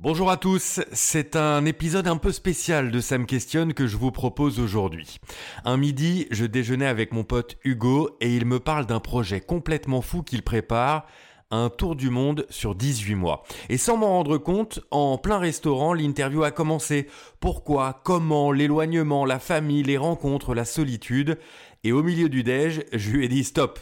[0.00, 4.12] Bonjour à tous, c'est un épisode un peu spécial de Sam Question que je vous
[4.12, 5.18] propose aujourd'hui.
[5.64, 10.00] Un midi, je déjeunais avec mon pote Hugo et il me parle d'un projet complètement
[10.00, 11.04] fou qu'il prépare,
[11.50, 13.42] un tour du monde sur 18 mois.
[13.70, 17.08] Et sans m'en rendre compte, en plein restaurant, l'interview a commencé.
[17.40, 21.40] Pourquoi, comment, l'éloignement, la famille, les rencontres, la solitude.
[21.82, 23.80] Et au milieu du déj, je lui ai dit stop.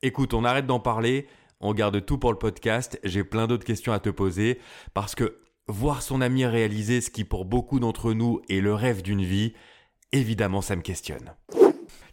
[0.00, 1.26] Écoute, on arrête d'en parler.
[1.60, 2.98] On garde tout pour le podcast.
[3.04, 4.60] J'ai plein d'autres questions à te poser
[4.94, 5.36] parce que
[5.68, 9.52] voir son ami réaliser ce qui pour beaucoup d'entre nous est le rêve d'une vie,
[10.12, 11.34] évidemment ça me questionne.
[11.52, 11.58] Tu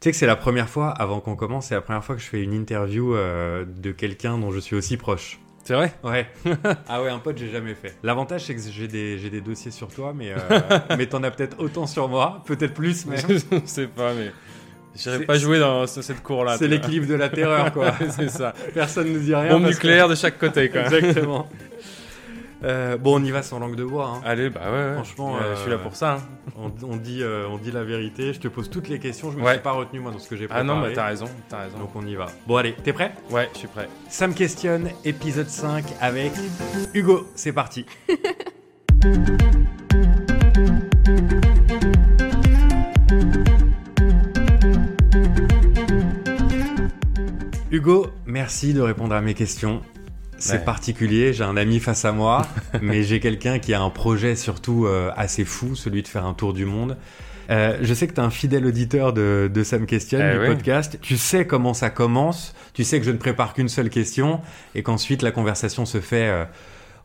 [0.02, 2.28] sais que c'est la première fois, avant qu'on commence, c'est la première fois que je
[2.28, 5.40] fais une interview euh, de quelqu'un dont je suis aussi proche.
[5.64, 5.92] C'est vrai?
[6.04, 6.28] Ouais.
[6.88, 7.96] ah ouais, un pote, j'ai jamais fait.
[8.04, 11.32] L'avantage, c'est que j'ai des, j'ai des dossiers sur toi, mais, euh, mais t'en as
[11.32, 13.18] peut-être autant sur moi, peut-être plus, mais.
[13.28, 14.32] Je sais pas, mais.
[14.96, 16.58] J'irai pas jouer dans cette cour-là.
[16.58, 17.94] C'est l'équilibre de la terreur, quoi.
[18.12, 18.54] c'est ça.
[18.74, 19.50] Personne ne dit rien.
[19.50, 20.84] Bombe nucléaire de chaque côté, quoi.
[20.84, 21.50] Exactement.
[22.64, 24.08] Euh, bon, on y va sans langue de bois.
[24.16, 24.22] Hein.
[24.26, 24.94] Allez, bah ouais, ouais.
[24.96, 26.14] Franchement, Euh, je suis là pour ça.
[26.14, 26.20] hein.
[26.58, 28.32] On, on dit, euh, on dit la vérité.
[28.34, 29.30] Je te pose toutes les questions.
[29.32, 29.54] Je me Ouais.
[29.54, 30.68] suis pas retenu moi dans ce que j'ai Ah préparé.
[30.68, 31.78] non, mais t'as raison, t'as raison.
[31.80, 32.28] Donc on y va.
[32.48, 33.14] Bon allez, t'es prêt?
[33.30, 33.90] Ouais, je suis prêt.
[34.10, 36.32] Ça me questionne, épisode 5 avec
[36.94, 37.28] Hugo.
[37.36, 37.86] C'est parti.
[47.72, 49.82] Hugo, merci de répondre à mes questions.
[50.38, 50.64] C'est Ouais.
[50.66, 52.46] particulier, j'ai un ami face à moi,
[52.82, 56.34] mais j'ai quelqu'un qui a un projet surtout euh, assez fou, celui de faire un
[56.34, 56.98] tour du monde.
[57.52, 60.34] Euh, je sais que tu es un fidèle auditeur de, de Ça me questionne, Eh
[60.34, 60.48] du oui.
[60.48, 60.98] podcast.
[61.02, 64.42] Tu sais comment ça commence, tu sais que je ne prépare qu'une seule question
[64.74, 66.44] et qu'ensuite la conversation se fait euh,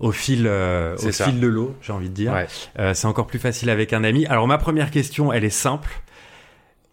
[0.01, 1.27] au, fil, euh, au ça.
[1.27, 2.33] fil de l'eau, j'ai envie de dire.
[2.33, 2.47] Ouais.
[2.79, 4.27] Euh, c'est encore plus facile avec un ami.
[4.27, 5.91] Alors ma première question, elle est simple.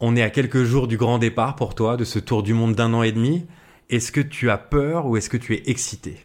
[0.02, 2.76] On est à quelques jours du grand départ pour toi, de ce tour du monde
[2.76, 3.46] d'un an et demi.
[3.90, 6.18] Est-ce que tu as peur ou est-ce que tu es excité?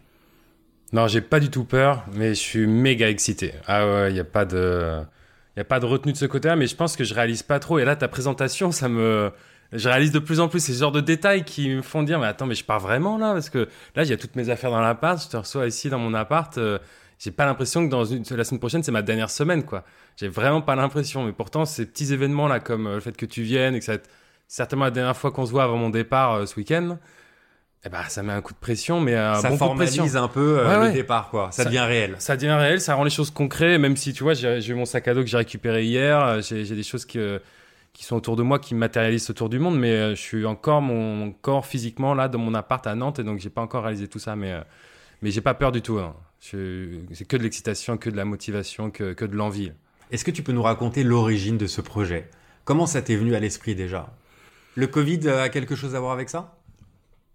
[0.93, 3.55] Non, j'ai pas du tout peur, mais je suis méga excité.
[3.67, 5.01] Ah ouais, y a pas de.
[5.57, 7.59] Y a pas de retenue de ce côté-là, mais je pense que je réalise pas
[7.59, 7.79] trop.
[7.79, 9.33] Et là, ta présentation, ça me.
[9.73, 12.27] Je réalise de plus en plus ces genres de détails qui me font dire, mais
[12.27, 13.33] attends, mais je pars vraiment là?
[13.33, 15.89] Parce que là, il y a toutes mes affaires dans l'appart, je te reçois ici
[15.89, 16.57] dans mon appart.
[16.59, 16.79] euh,
[17.19, 19.85] j'ai pas l'impression que dans la semaine prochaine, c'est ma dernière semaine, quoi.
[20.17, 21.25] J'ai vraiment pas l'impression.
[21.25, 23.85] Mais pourtant, ces petits événements là, comme euh, le fait que tu viennes et que
[23.85, 24.11] ça va être
[24.49, 26.99] certainement la dernière fois qu'on se voit avant mon départ euh, ce week-end,
[27.85, 30.05] eh ben, ça met un coup de pression, mais un Ça bon coup de pression.
[30.05, 30.93] formalise un peu euh, Ouais, le ouais.
[30.93, 31.51] départ, quoi.
[31.51, 32.17] Ça, Ça- devient réel.
[32.19, 34.85] Ça devient réel, ça rend les choses concrètes, même si tu vois, j'ai eu mon
[34.85, 37.39] sac à dos que j'ai récupéré hier, euh, j'ai des choses qui, euh,
[37.93, 40.47] qui sont autour de moi qui me matérialisent autour du monde, mais euh, je suis
[40.47, 43.63] encore mon, mon corps physiquement là dans mon appart à Nantes et donc j'ai pas
[43.63, 44.61] encore réalisé tout ça, mais, euh,
[45.21, 45.99] mais j'ai pas peur du tout.
[45.99, 46.15] hein.
[46.41, 49.73] C'est que de l'excitation, que de la motivation, que, que de l'envie.
[50.11, 52.29] Est-ce que tu peux nous raconter l'origine de ce projet?
[52.65, 54.09] Comment ça t'est venu à l'esprit déjà?
[54.75, 56.57] Le Covid a quelque chose à voir avec ça?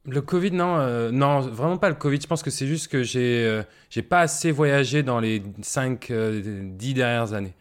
[0.08, 2.20] Le Covid, non, euh, non, vraiment pas le Covid.
[2.22, 6.94] Je pense que c'est juste que j'ai euh, pas assez voyagé dans les 5, 10
[6.94, 7.54] dernières années.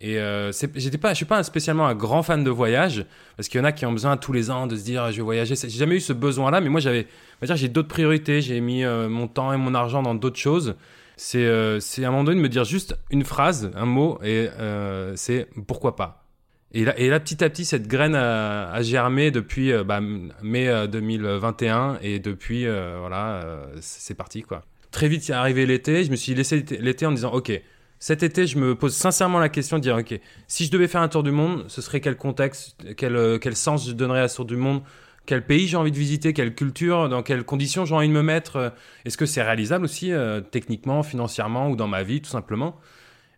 [0.00, 3.06] Et euh, j'étais pas, je suis pas spécialement un grand fan de voyage
[3.36, 5.10] parce qu'il y en a qui ont besoin tous les ans de se dire ah,
[5.12, 5.54] je vais voyager.
[5.54, 7.06] J'ai jamais eu ce besoin-là, mais moi j'avais,
[7.42, 8.40] j'ai d'autres priorités.
[8.40, 10.74] J'ai mis euh, mon temps et mon argent dans d'autres choses.
[11.16, 14.18] C'est euh, c'est à un moment donné de me dire juste une phrase, un mot
[14.24, 16.23] et euh, c'est pourquoi pas.
[16.76, 20.00] Et là, et là, petit à petit, cette graine a, germé depuis euh, bah,
[20.42, 24.64] mai euh, 2021 et depuis, euh, voilà, euh, c'est parti quoi.
[24.90, 26.02] Très vite, est arrivé l'été.
[26.04, 27.52] Je me suis laissé l'été- en disant, ok,
[28.00, 30.18] cet été, je me pose sincèrement la question de dire, ok,
[30.48, 33.54] si je devais faire un tour du monde, ce serait quel contexte, quel, euh, quel
[33.54, 34.82] sens je donnerais à ce tour du monde,
[35.26, 38.22] quel pays j'ai envie de visiter, quelle culture, dans quelles conditions j'ai envie de me
[38.22, 38.56] mettre?
[38.56, 38.70] euh,
[39.04, 42.76] Est-ce que c'est réalisable aussi euh, techniquement, financièrement ou dans ma vie tout simplement?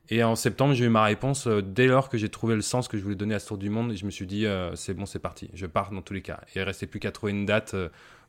[0.08, 2.86] Et en septembre, j'ai eu ma réponse euh, dès lors que j'ai trouvé le sens
[2.88, 3.92] que je voulais donner à ce tour du monde.
[3.92, 5.50] Et je me suis dit, euh, c'est bon, c'est parti.
[5.54, 6.40] Je pars dans tous les cas.
[6.54, 7.88] Et il restait plus qu'à trouver une date euh,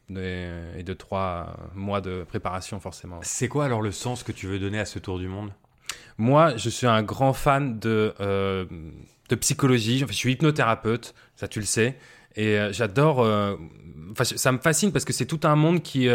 [0.10, 3.20] de- et de trois mois de préparation, forcément.
[3.22, 5.52] C'est quoi alors le sens que tu veux donner à ce tour du monde?
[6.18, 8.66] Moi, je suis un grand fan de, euh,
[9.30, 10.02] de psychologie.
[10.04, 11.96] Enfin, je suis hypnothérapeute, ça tu le sais.
[12.36, 13.20] Et j'adore.
[14.12, 16.08] Enfin, ça me fascine parce que c'est tout un monde qui.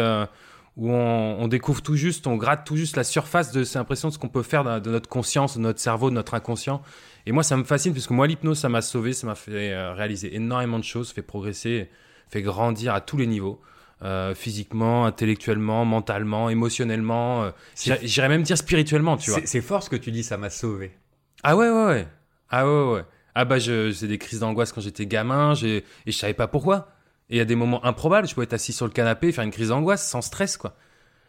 [0.75, 4.09] Où on, on découvre tout juste, on gratte tout juste la surface de ces impressions
[4.09, 6.81] de ce qu'on peut faire de, de notre conscience, de notre cerveau, de notre inconscient.
[7.25, 9.71] Et moi, ça me fascine parce que moi, l'hypnose, ça m'a sauvé, ça m'a fait
[9.71, 11.89] euh, réaliser énormément de choses, fait progresser,
[12.29, 13.61] fait grandir à tous les niveaux.
[14.01, 17.51] Euh, physiquement, intellectuellement, mentalement, émotionnellement, euh,
[18.01, 19.39] j'irais même dire spirituellement, tu vois.
[19.45, 20.91] C'est fort ce que tu dis, ça m'a sauvé.
[21.41, 22.07] Ah ouais, ouais, ouais.
[22.49, 23.03] Ah ouais, ouais.
[23.33, 26.89] Ah bah, j'ai des crises d'angoisse quand j'étais gamin, et je savais pas pourquoi.
[27.33, 29.31] Et il y a des moments improbables, je pouvais être assis sur le canapé et
[29.31, 30.75] faire une crise d'angoisse sans stress, quoi.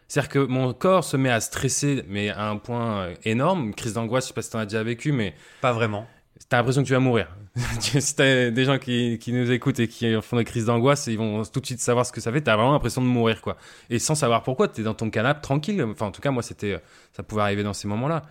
[0.07, 3.65] C'est-à-dire que mon corps se met à stresser, mais à un point euh, énorme.
[3.69, 6.05] Une crise d'angoisse, je sais pas si t'en as déjà vécu, mais Pas vraiment.
[6.47, 7.35] t'as l'impression que tu vas mourir.
[7.79, 11.17] si t'as des gens qui, qui nous écoutent et qui font des crises d'angoisse, ils
[11.17, 12.41] vont tout de suite savoir ce que ça fait.
[12.41, 13.57] T'as vraiment l'impression de mourir, quoi.
[13.89, 15.81] Et sans savoir pourquoi, t'es dans ton canapé tranquille.
[15.81, 16.79] Enfin, en tout cas, moi, c'était,
[17.13, 18.21] ça pouvait arriver dans ces moments-là.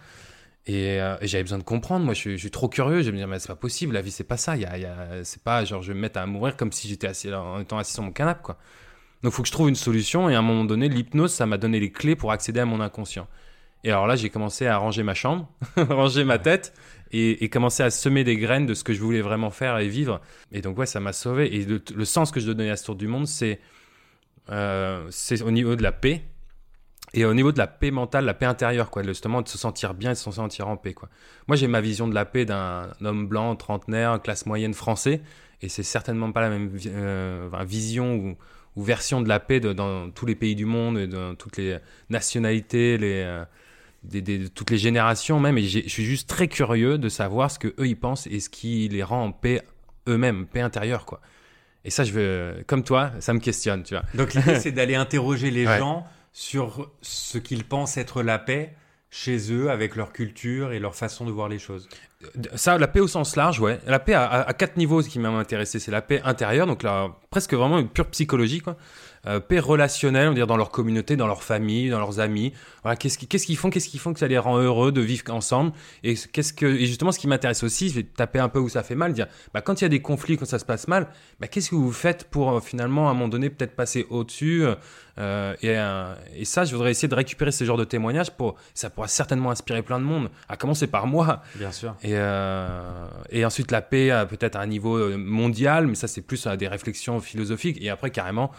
[0.67, 2.05] Et, euh, j'avais besoin de comprendre.
[2.05, 3.03] Moi, je, suis- trop curieux.
[3.03, 3.95] Je me dis, mais c'est pas possible.
[3.95, 4.57] La vie, c'est pas ça.
[4.57, 6.89] Y a, y a- c'est pas genre, je vais me mettre à mourir comme si
[6.89, 8.59] j'étais assis en étant assis sur mon canapé, quoi.
[9.23, 10.29] Donc, faut que je trouve une solution.
[10.31, 12.81] Et à un moment donné, l'hypnose, ça m'a donné les clés pour accéder à mon
[12.81, 13.27] inconscient.
[13.85, 15.47] Et alors là, j'ai commencé à ranger ma chambre,
[15.77, 16.73] ranger ma tête
[17.13, 19.89] et, et commencer à semer des graines de ce que je voulais vraiment faire et
[19.89, 20.23] vivre.
[20.53, 21.55] Et donc, ouais, ça m'a sauvé.
[21.55, 23.61] Et le, le sens que je donnais à ce tour du monde, c'est
[24.51, 26.23] euh, c'est au niveau de la paix
[27.15, 29.95] et au niveau de la paix mentale, la paix intérieure, quoi, justement de se sentir
[29.95, 31.09] bien et de se sentir en paix, quoi.
[31.49, 35.23] Moi, j'ai ma vision de la paix d'un homme blanc, trentenaire, classe moyenne français,
[35.63, 38.37] et c'est certainement pas la même euh, vision ou,
[38.77, 41.57] ou version de la paix de- dans tous les pays du monde, et dans toutes
[41.57, 41.79] les
[42.11, 43.45] nationalités, les, euh,
[44.03, 45.57] des- des- de toutes les générations même.
[45.59, 48.49] Et je suis juste très curieux de savoir ce que eux ils pensent et ce
[48.51, 49.63] qui les rend en paix
[50.09, 51.21] eux-mêmes, paix intérieure, quoi.
[51.87, 54.05] Et ça, je veux, comme toi, ça me questionne, tu vois.
[54.15, 55.79] Donc l'idée, c'est d'aller interroger les Ouais.
[55.79, 58.75] gens sur ce qu'ils pensent être la paix
[59.09, 61.89] chez eux, avec leur culture et leur façon de voir les choses.
[62.57, 63.79] Ça, la paix au sens large, ouais.
[63.87, 67.15] La paix à, quatre niveaux, ce qui m'a intéressé, c'est la paix intérieure, donc là,
[67.31, 68.77] presque vraiment une pure psychologie, quoi.
[69.27, 72.53] Euh, paix relationnelle, on va dire dans leur communauté, dans leur famille, dans leurs amis.
[72.83, 75.01] Voilà, qu'est-ce qui- qu'est-ce qu'ils font, qu'est-ce qu'ils font que ça les rend heureux de
[75.01, 75.73] vivre ensemble.
[76.03, 78.69] Et qu'est-ce que, et justement, ce qui m'intéresse aussi, je vais taper un peu où
[78.69, 80.89] ça fait mal, dire, bah, quand il y a des conflits, quand ça se passe
[80.89, 81.07] mal,
[81.41, 84.65] bah, qu'est-ce que vous faites pour euh, finalement, à un moment donné, peut-être passer au-dessus.
[85.19, 88.57] euh, et, euh, et ça, je voudrais essayer de récupérer ce genre de témoignages pour,
[88.75, 91.41] ça pourra certainement inspirer plein de monde, à commencer par moi.
[91.55, 91.95] Bien sûr.
[92.03, 96.21] Et, euh, et ensuite la paix peut-être à un niveau euh, mondial, mais ça c'est
[96.23, 97.79] plus à des réflexions philosophiques.
[97.81, 98.51] Et après carrément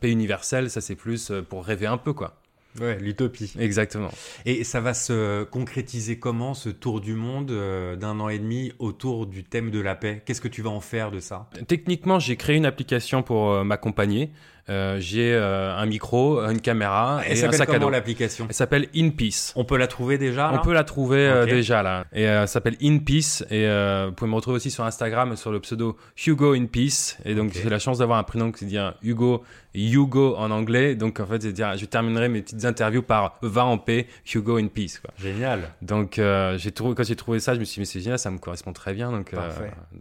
[0.00, 2.36] paix universelle, ça c'est plus euh, pour rêver un peu quoi.
[2.80, 3.52] Ouais, l'utopie.
[3.58, 4.10] Exactement.
[4.44, 8.72] Et ça va se concrétiser comment, ce tour du monde euh, d'un an et demi
[8.78, 10.22] autour du thème de la paix?
[10.24, 11.48] Qu'est-ce que tu vas en faire de ça?
[11.66, 14.30] Techniquement, j'ai créé une application pour euh, m'accompagner.
[14.68, 17.90] Euh, j'ai euh, un micro, une caméra Elle et un sac à comment dos.
[17.90, 19.52] l'application Elle s'appelle In Peace.
[19.54, 22.04] On peut la trouver déjà On peut la trouver euh, déjà là.
[22.12, 23.44] Et euh, ça s'appelle In Peace.
[23.50, 25.96] Et euh, vous pouvez me retrouver aussi sur Instagram sur le pseudo
[26.26, 27.16] Hugo In Peace.
[27.24, 29.44] Et donc j'ai la chance d'avoir un prénom qui se dit Hugo,
[29.76, 30.94] Hugo en anglais.
[30.94, 34.98] Donc en fait, je terminerai mes petites interviews par Va en paix, Hugo In Peace.
[35.00, 35.12] Quoi.
[35.18, 35.70] Génial.
[35.82, 38.18] Donc euh, j'ai trouvé, quand j'ai trouvé ça, je me suis dit mais c'est génial,
[38.18, 39.10] ça me correspond très bien.
[39.10, 39.50] Donc euh,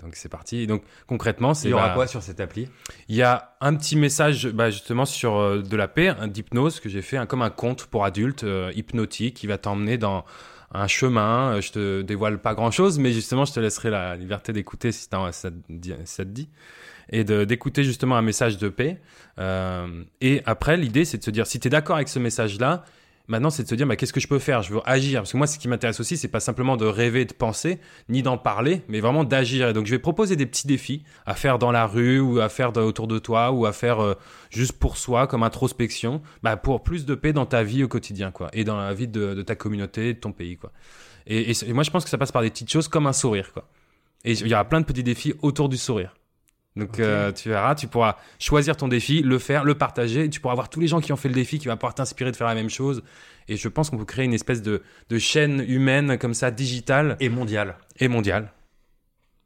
[0.01, 0.60] donc c'est parti.
[0.62, 2.69] Et donc concrètement, c'est Il y aura bah, quoi sur cette appli?
[3.10, 6.80] Il y a un petit message bah, justement sur euh, de la paix, un d'hypnose
[6.80, 8.45] que j'ai fait, un, comme un conte pour adultes
[8.75, 10.25] hypnotique qui va t'emmener dans
[10.75, 11.56] un chemin.
[11.56, 14.92] Euh, Je te dévoile pas grand chose, mais justement, je te laisserai la liberté d'écouter
[14.92, 16.50] si, ça, te dit-.
[17.10, 19.00] Et d'écouter justement un message de paix.
[19.39, 22.83] Euh, et après, l'idée, c'est de se dire si tu es d'accord avec ce message-là,
[23.27, 24.62] maintenant, c'est de se dire bah, qu'est-ce que je peux faire?
[24.62, 25.22] Je veux agir.
[25.22, 27.80] Parce que moi, ce qui m'intéresse aussi, c'est pas simplement de rêver, de penser,
[28.10, 29.69] ni d'en parler, mais vraiment d'agir.
[29.69, 32.50] Et donc, je vais proposer des petits défis à faire dans la rue, ou à
[32.50, 34.13] faire autour de toi, ou à faire euh,
[34.50, 38.31] juste pour soi, comme introspection, bah, pour plus de paix dans ta vie au quotidien,
[38.31, 40.71] quoi, et dans la vie de, ta communauté, de ton pays, quoi.
[41.28, 43.51] Et, et moi, je pense que ça passe par des petites choses comme un sourire,
[43.51, 43.68] quoi.
[44.24, 46.16] Et il y aura plein de petits défis autour du sourire.
[46.75, 50.39] Donc euh, tu verras, tu pourras choisir ton défi, le faire, le partager, et tu
[50.42, 52.36] pourras voir tous les gens qui ont fait le défi, qui vont pouvoir t'inspirer de
[52.36, 53.01] faire la même chose.
[53.48, 57.16] Et je pense qu'on peut créer une espèce de, de chaîne humaine comme ça, digitale
[57.19, 57.77] Et mondial.
[58.00, 58.51] et mondiale.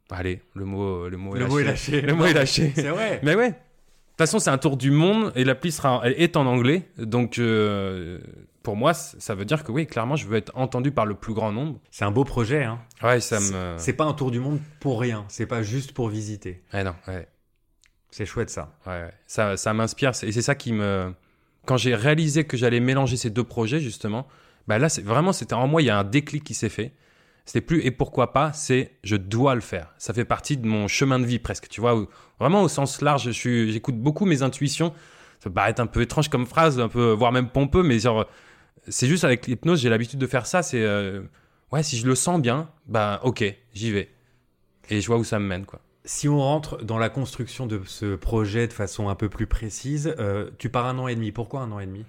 [0.09, 1.51] Allez, le mot, le mot, est, Le lâché.
[1.51, 2.01] mot est lâché.
[2.01, 2.71] Le mot est lâché.
[2.75, 3.19] C'est vrai.
[3.21, 3.49] Mais ouais.
[3.49, 6.89] De toute façon, c'est un tour du monde et l'appli sera, elle est en anglais.
[6.97, 8.19] Donc, euh,
[8.63, 11.33] pour moi, ça veut dire que oui, clairement, je veux être entendu par le plus
[11.33, 11.79] grand nombre.
[11.91, 12.63] C'est un beau projet.
[12.63, 12.79] Hein.
[13.03, 13.75] Ouais, ça me.
[13.77, 15.25] C'est pas un tour du monde pour rien.
[15.29, 16.61] C'est pas juste pour visiter.
[16.73, 17.27] Ouais, non, ouais.
[18.11, 18.73] C'est chouette ça.
[18.87, 20.11] Ouais, ça, ça m'inspire.
[20.23, 21.13] Et c'est ça qui me.
[21.65, 24.27] Quand j'ai réalisé que j'allais mélanger ces deux projets, justement,
[24.67, 26.93] bah là, c'est vraiment, c'était en moi, il y a un déclic qui s'est fait.
[27.45, 29.93] C'était plus et pourquoi pas, c'est je dois le faire.
[29.97, 31.95] Ça fait partie de mon chemin de vie presque, tu vois.
[31.95, 32.07] où-
[32.39, 34.93] vraiment au sens large, j'écoute beaucoup mes intuitions.
[35.39, 38.25] Ça peut paraître un peu étrange comme phrase, un peu, voire même pompeux, mais genre,
[38.87, 40.63] c'est juste avec l'hypnose, j'ai l'habitude de faire ça.
[40.63, 41.21] C'est, euh,
[41.71, 43.43] ouais, si je le sens bien, bah ok,
[43.73, 44.09] j'y vais.
[44.89, 45.81] Et je vois où ça me mène, quoi.
[46.05, 50.15] Si on rentre dans la construction de ce projet de façon un peu plus précise,
[50.17, 51.31] euh, tu pars un an et demi.
[51.31, 52.05] Pourquoi un an et demi?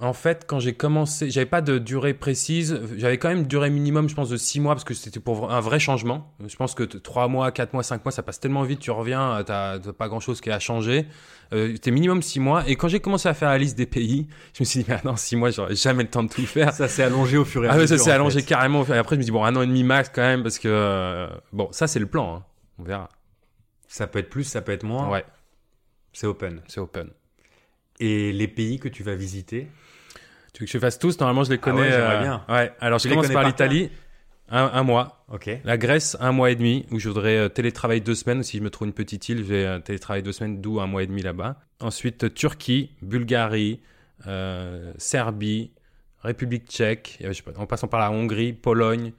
[0.00, 2.80] En fait, quand j'ai commencé, j'avais pas de durée précise.
[2.96, 5.50] J'avais quand même une durée minimum, je pense, de 6 mois, parce que c'était pour
[5.50, 6.32] un vrai changement.
[6.46, 9.42] Je pense que 3 mois, 4 mois, 5 mois, ça passe tellement vite, tu reviens,
[9.44, 11.06] t'as t'as pas grand chose qui a changé.
[11.52, 12.62] Euh, c'était minimum 6 mois.
[12.68, 15.00] Et quand j'ai commencé à faire la liste des pays, je me suis dit, mais
[15.04, 16.72] non, 6 mois, j'aurais jamais le temps de tout faire.
[16.72, 17.98] Ça s'est allongé au fur et à Ah mesure.
[17.98, 18.46] ça s'est allongé fait.
[18.46, 18.84] carrément.
[18.86, 20.68] Et après, je me dis, bon, un an et demi max quand même, parce que,
[20.70, 22.36] euh, bon, ça, c'est le plan.
[22.36, 22.44] hein.
[22.78, 23.08] On verra.
[23.88, 25.08] Ça peut être plus, ça peut être moins.
[25.10, 25.24] Ouais,
[26.12, 26.60] C'est open.
[26.68, 27.10] c'est open.
[28.00, 29.68] Et les pays que tu vas visiter
[30.52, 31.18] Tu veux que je fasse tous?
[31.20, 31.92] Normalement, je les connais.
[31.92, 32.44] Ah ouais, euh, bien.
[32.48, 33.90] Ouais, alors je commence par l'Italie.
[34.50, 35.24] Un, un mois.
[35.30, 35.50] Ok.
[35.64, 38.42] La Grèce, un mois et demi, où je voudrais euh, télétravailler deux semaines.
[38.42, 40.86] Si je me trouve une petite île, je vais euh, télétravailler deux semaines, d'où un
[40.86, 41.56] mois et demi là-bas.
[41.80, 43.80] Ensuite, Turquie, Bulgarie,
[44.96, 45.70] Serbie,
[46.22, 47.22] République tchèque,
[47.56, 49.12] en passant par la Hongrie, Pologne,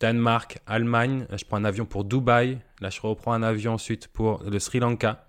[0.00, 1.26] Danemark, Allemagne.
[1.28, 2.58] Là, je prends un avion pour Dubaï.
[2.80, 5.26] Là, je reprends un avion ensuite pour le Sri Lanka.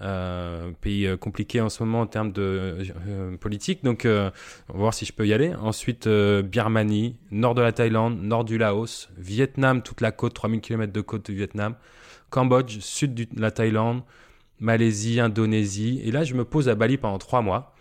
[0.00, 3.84] Euh, pays euh, compliqué en ce moment en termes de euh, politique.
[3.84, 5.54] Donc, on va voir si je peux y aller.
[5.54, 10.92] Ensuite, Birmanie, nord de la Thaïlande, nord du Laos, Vietnam, toute la côte, 3000 km
[10.92, 11.76] de côte du Vietnam,
[12.30, 14.02] Cambodge, sud de la Thaïlande,
[14.58, 16.00] Malaisie, Indonésie.
[16.04, 17.71] Et là, je me pose à Bali pendant trois mois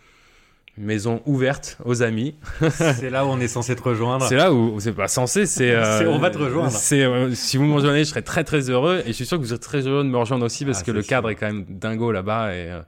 [0.77, 2.35] maison ouverte aux amis.
[2.71, 4.25] c'est là où on est censé te rejoindre.
[4.27, 5.75] C'est là où c'est pas censé, c'est.
[6.07, 6.71] on va te rejoindre.
[6.71, 9.43] C'est si vous me rejoignez, je serais très très heureux et je suis sûr que
[9.43, 11.47] vous êtes très heureux de me rejoindre aussi parce ah, que le cadre est quand
[11.47, 12.81] même dingo là-bas et euh,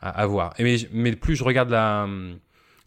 [0.00, 0.54] à, voir.
[0.58, 2.06] Et mais, mais, plus je regarde la,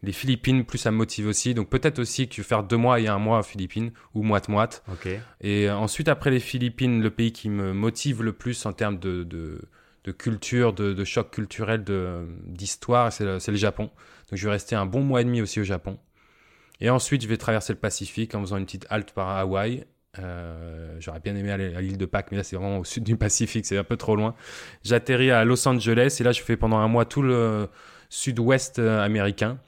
[0.02, 1.54] les Philippines, plus ça me motive aussi.
[1.54, 4.22] Donc peut-être aussi que tu veux faire deux mois et un mois aux Philippines ou
[4.22, 4.82] moite moite.
[4.90, 5.08] Ok.
[5.40, 8.98] Et euh, ensuite après les Philippines, le pays qui me motive le plus en termes
[8.98, 9.60] de, de
[10.04, 11.84] de culture, de, de choc culturel,
[12.46, 13.90] d'histoire, c'est le, le, Japon.
[14.30, 15.98] Donc je vais rester un bon mois et demi aussi au Japon.
[16.80, 19.84] Et ensuite, je vais traverser le Pacifique en faisant une petite halte par Hawaï.
[20.18, 23.04] Euh, J'aurais bien aimé aller à l'île de Pâques, mais là c'est vraiment au sud
[23.04, 24.34] du Pacifique, c'est un peu trop loin.
[24.82, 27.68] J'atterris à Los Angeles et là je fais pendant un mois tout le
[28.08, 29.58] sud-ouest euh, américain.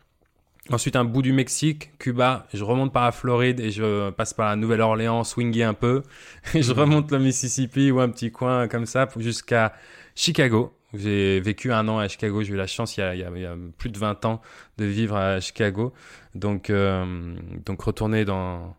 [0.70, 4.48] Ensuite un bout du Mexique, Cuba, je remonte par la Floride et je passe par
[4.48, 6.04] la Nouvelle-Orléans, swinguer un peu.
[6.54, 9.72] Et je remonte le Mississippi ou un petit coin comme ça jusqu'à
[10.14, 10.76] Chicago.
[10.94, 12.42] J'ai vécu un an à Chicago.
[12.42, 14.42] J'ai eu la chance, il y, a, il, y a, plus de 20 ans,
[14.78, 15.92] de vivre à Chicago.
[16.34, 18.76] Donc, euh, donc retourner dans,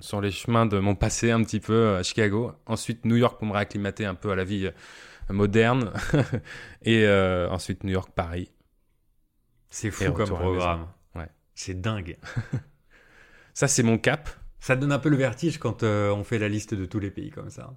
[0.00, 2.52] sur les chemins de mon passé un petit peu à Chicago.
[2.66, 5.92] Ensuite, New York pour me réacclimater un peu à la vie euh, moderne.
[6.82, 8.50] et euh, ensuite, New York, Paris.
[9.68, 10.86] C'est fou comme programme.
[11.16, 11.28] Ouais.
[11.54, 12.16] C'est dingue.
[13.54, 14.30] ça, c'est mon cap.
[14.60, 17.30] Ça donne un peu le vertige quand on fait la liste de tous les pays
[17.30, 17.74] comme ça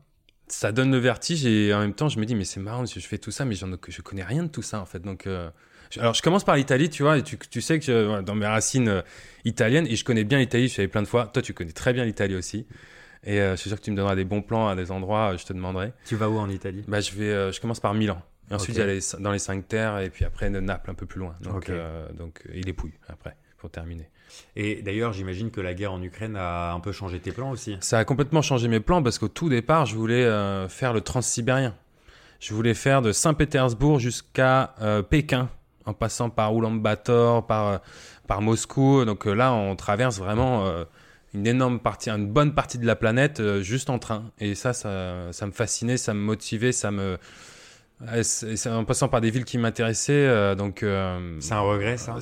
[0.50, 3.00] ça donne le vertige et en même temps je me dis mais c'est marrant je
[3.00, 5.00] fais tout ça mais je connais rien de tout ça en fait.
[5.00, 5.50] Donc euh,
[5.98, 8.90] alors je commence par l'Italie tu vois et tu, tu sais que dans mes racines
[8.90, 9.02] euh,
[9.46, 11.28] italiennes et je connais bien l'Italie je suis allé plein de fois.
[11.28, 12.66] Toi tu connais très bien l'Italie aussi.
[13.26, 15.36] Et euh, je suis sûr que tu me donneras des bons plans à des endroits
[15.38, 15.94] je te demanderai.
[16.06, 16.84] Tu vas où en Italie?
[16.88, 18.22] Bah je vais je commence par Milan.
[18.52, 21.36] Et ensuite j'allais dans les cinq terres et puis après Naples un peu plus loin.
[21.42, 21.72] Donc
[22.18, 24.10] donc il est pouille après pour terminer
[24.56, 27.78] et d'ailleurs, j'imagine que la guerre en Ukraine a un peu changé tes plans aussi.
[27.82, 31.02] Ça a complètement changé mes plans parce qu'au tout départ, je voulais euh, faire le
[31.02, 31.76] transsibérien.
[32.40, 35.50] Je voulais faire de Saint-Pétersbourg jusqu'à euh, Pékin,
[35.86, 37.78] en passant par Ulaanbaatar, par, euh,
[38.28, 39.04] par Moscou.
[39.06, 40.66] Donc là, on traverse vraiment
[41.34, 44.32] une énorme partie, une bonne partie de la planète juste en train.
[44.40, 47.18] Et ça, ça, ça, me fascinait, ça me motivait, ça me.
[48.02, 50.56] en passant par des villes qui m'intéressaient.
[50.56, 50.80] donc.
[50.80, 52.20] c'est un regret, ça?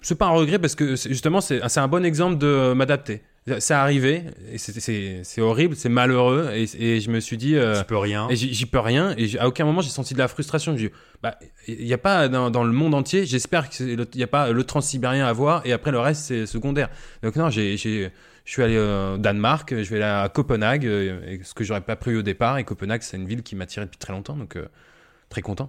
[0.00, 3.22] C'est pas un regret parce que justement c'est un bon exemple de m'adapter.
[3.60, 7.56] C'est arrivé, et c'est horrible, c'est malheureux, et, je me suis dit.
[7.56, 8.28] Euh, peux rien.
[8.28, 10.76] Et j'y peux rien, et à aucun moment j'ai senti de la frustration.
[10.76, 10.88] Je
[11.22, 14.64] bah, il n'y a pas dans, le monde entier, j'espère qu'il n'y a pas le
[14.64, 16.90] transsibérien à voir, et après le reste c'est secondaire.
[17.22, 18.10] Donc non, j'ai, je
[18.44, 22.18] suis allé au Danemark, je vais aller à Copenhague, euh, ce que j'aurais pas prévu
[22.18, 24.68] au départ, et Copenhague c'est une ville qui m'attirait depuis très longtemps, donc euh,
[25.30, 25.68] très content.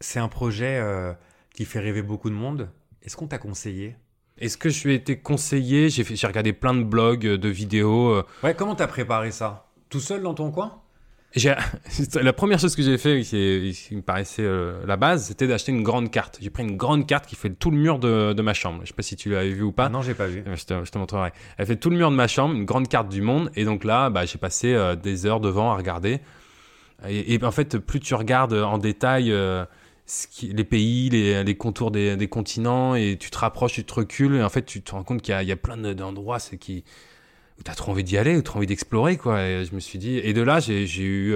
[0.00, 0.82] C'est un projet
[1.54, 2.68] qui fait rêver beaucoup de monde.
[3.04, 3.96] Est-ce qu'on t'a conseillé?
[4.38, 5.88] Est-ce que je suis été conseillé?
[5.88, 8.10] J'ai regardé plein de blogs, euh, de vidéos.
[8.10, 8.26] Euh.
[8.42, 9.66] Ouais, comment t'as préparé ça?
[9.88, 10.78] Tout seul dans ton coin?
[12.14, 15.72] La première chose que j'ai fait, qui, qui, me paraissait euh, la base, c'était d'acheter
[15.72, 16.38] une grande carte.
[16.42, 18.80] J'ai pris une grande carte qui fait tout le mur de, de ma chambre.
[18.82, 19.86] Je sais pas si tu l'avais vu ou pas.
[19.86, 20.44] Ah non, j'ai pas vu.
[20.44, 21.32] Je te, je te, montrerai.
[21.56, 23.50] Elle fait tout le mur de ma chambre, une grande carte du monde.
[23.56, 26.20] Et donc là, bah, j'ai passé des heures devant à regarder.
[27.08, 29.32] Et, et, en fait, plus tu regardes en détail
[30.42, 34.48] les pays, les, contours des, continents, et tu te rapproches, tu te recules, et en
[34.48, 36.82] fait, tu te rends compte qu'il y, a plein d'endroits où tu
[37.70, 39.42] as trop envie d'y aller, où tu as envie d'explorer, quoi.
[39.42, 41.34] Et je me suis dit, et de là, j'ai eu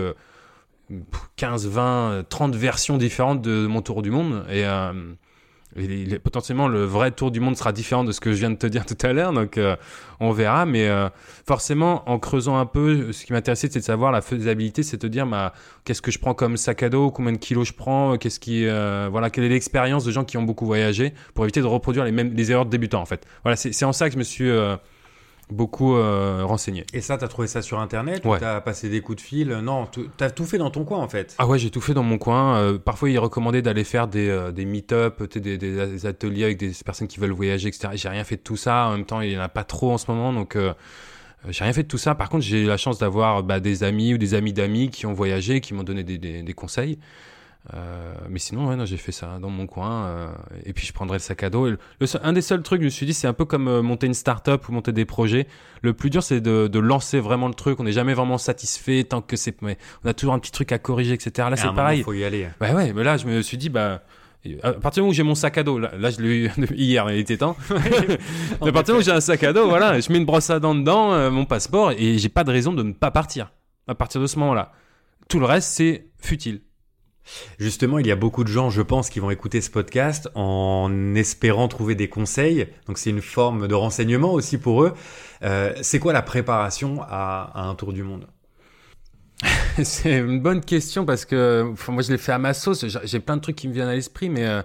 [1.37, 4.93] 15, 20, 30 versions différentes de mon tour du monde, et, euh,
[6.23, 8.67] potentiellement, le vrai tour du monde sera différent de ce que je viens de te
[8.67, 9.77] dire tout à l'heure, donc euh,
[10.21, 10.67] on verra.
[10.67, 11.09] Mais euh,
[11.47, 15.09] forcément, en creusant un peu, ce qui m'intéressait, c'est de savoir la faisabilité, c'est de
[15.09, 15.53] dire, bah,
[15.85, 18.67] qu'est-ce que je prends comme sac à dos, combien de kilos je prends, qu'est-ce qui,
[18.67, 22.05] euh, voilà, quelle est l'expérience de gens qui ont beaucoup voyagé, pour éviter de reproduire
[22.05, 23.27] les mêmes les erreurs de débutants, en fait.
[23.43, 24.51] Voilà, c'est en ça que je me suis
[25.51, 26.85] beaucoup euh, renseigné.
[26.93, 28.41] Et ça, t'as trouvé ça sur Internet ouais.
[28.41, 29.49] T'as passé des coups de fil?
[29.49, 31.35] Non, t'as tout fait dans ton coin en fait.
[31.39, 32.57] Ah ouais, j'ai tout fait dans mon coin.
[32.57, 36.59] Euh, parfois, il est recommandé d'aller faire des, euh, des meet-up, des, des, ateliers avec
[36.59, 37.91] des personnes qui veulent voyager, etc.
[37.95, 38.87] J'ai rien fait de tout ça.
[38.87, 40.59] En même temps, il y en a pas trop en ce moment, donc
[41.49, 42.15] j'ai rien fait de tout ça.
[42.15, 45.07] Par contre, j'ai eu la chance d'avoir bah, des amis ou des amis d'amis qui
[45.07, 46.99] ont voyagé, qui m'ont donné des, des conseils.
[47.75, 50.07] Euh, mais sinon, ouais, j'ai fait ça dans mon coin.
[50.07, 50.29] Euh,
[50.65, 51.69] et puis, je prendrais le sac à dos.
[52.23, 54.15] un des seuls trucs, je me suis dit, c'est un peu comme euh, monter une
[54.15, 55.47] start-up ou monter des projets.
[55.83, 57.81] Le plus dur, c'est de, de, lancer vraiment le truc.
[57.81, 59.57] On n'est jamais vraiment satisfait tant que c'est.
[59.63, 61.49] On a toujours un petit truc à corriger, etc.
[61.51, 62.01] Là, c'est pareil.
[62.01, 62.49] Il faut y aller.
[62.61, 64.03] Bah ouais, mais là, je me suis dit, bah.
[64.63, 66.51] À partir du moment où j'ai mon sac à dos, là, là, je l'ai eu
[66.77, 67.57] hier, il était temps.
[67.71, 70.51] à partir du moment où j'ai un sac à dos, voilà, je mets une brosse
[70.51, 73.51] à dents dedans, euh, mon passeport, et j'ai pas de raison de ne pas partir.
[73.89, 74.71] À partir de ce moment-là.
[75.29, 76.61] Tout le reste, c'est futile.
[77.59, 81.15] Justement, il y a beaucoup de gens, je pense, qui vont écouter ce podcast en
[81.15, 82.69] espérant trouver des conseils.
[82.87, 84.95] Donc c'est une forme de renseignement aussi pour eux.
[85.43, 88.27] Euh, c'est quoi la préparation à, un tour du monde?
[89.83, 92.87] C'est une bonne question parce que moi je l'ai fait à ma sauce.
[92.87, 94.63] J'ai j'ai plein de trucs qui me viennent à l'esprit, mais euh,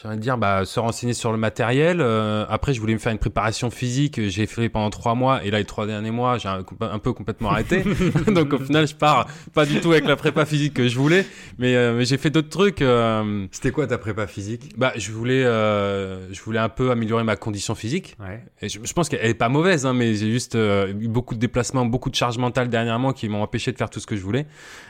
[0.00, 2.00] j'ai envie de dire bah, se renseigner sur le matériel.
[2.00, 4.20] Euh, après, je voulais me faire une préparation physique.
[4.28, 7.12] J'ai fait pendant trois mois et là les trois derniers mois, j'ai un, un peu
[7.12, 7.82] complètement arrêté.
[8.28, 11.26] Donc au final, je pars pas du tout avec la prépa physique que je voulais,
[11.58, 12.80] mais, euh, mais j'ai fait d'autres trucs.
[12.80, 14.72] euh, C'était quoi ta prépa physique?
[14.78, 18.16] bah, je voulais, euh, je voulais un peu améliorer ma condition physique.
[18.20, 18.44] Ouais.
[18.62, 21.34] Et je, je pense qu'elle est pas mauvaise, hein, mais j'ai juste euh, eu beaucoup
[21.34, 24.14] de déplacements, beaucoup de charges mentales dernièrement qui m'ont empêché de faire tout ce que
[24.14, 24.46] je voulais.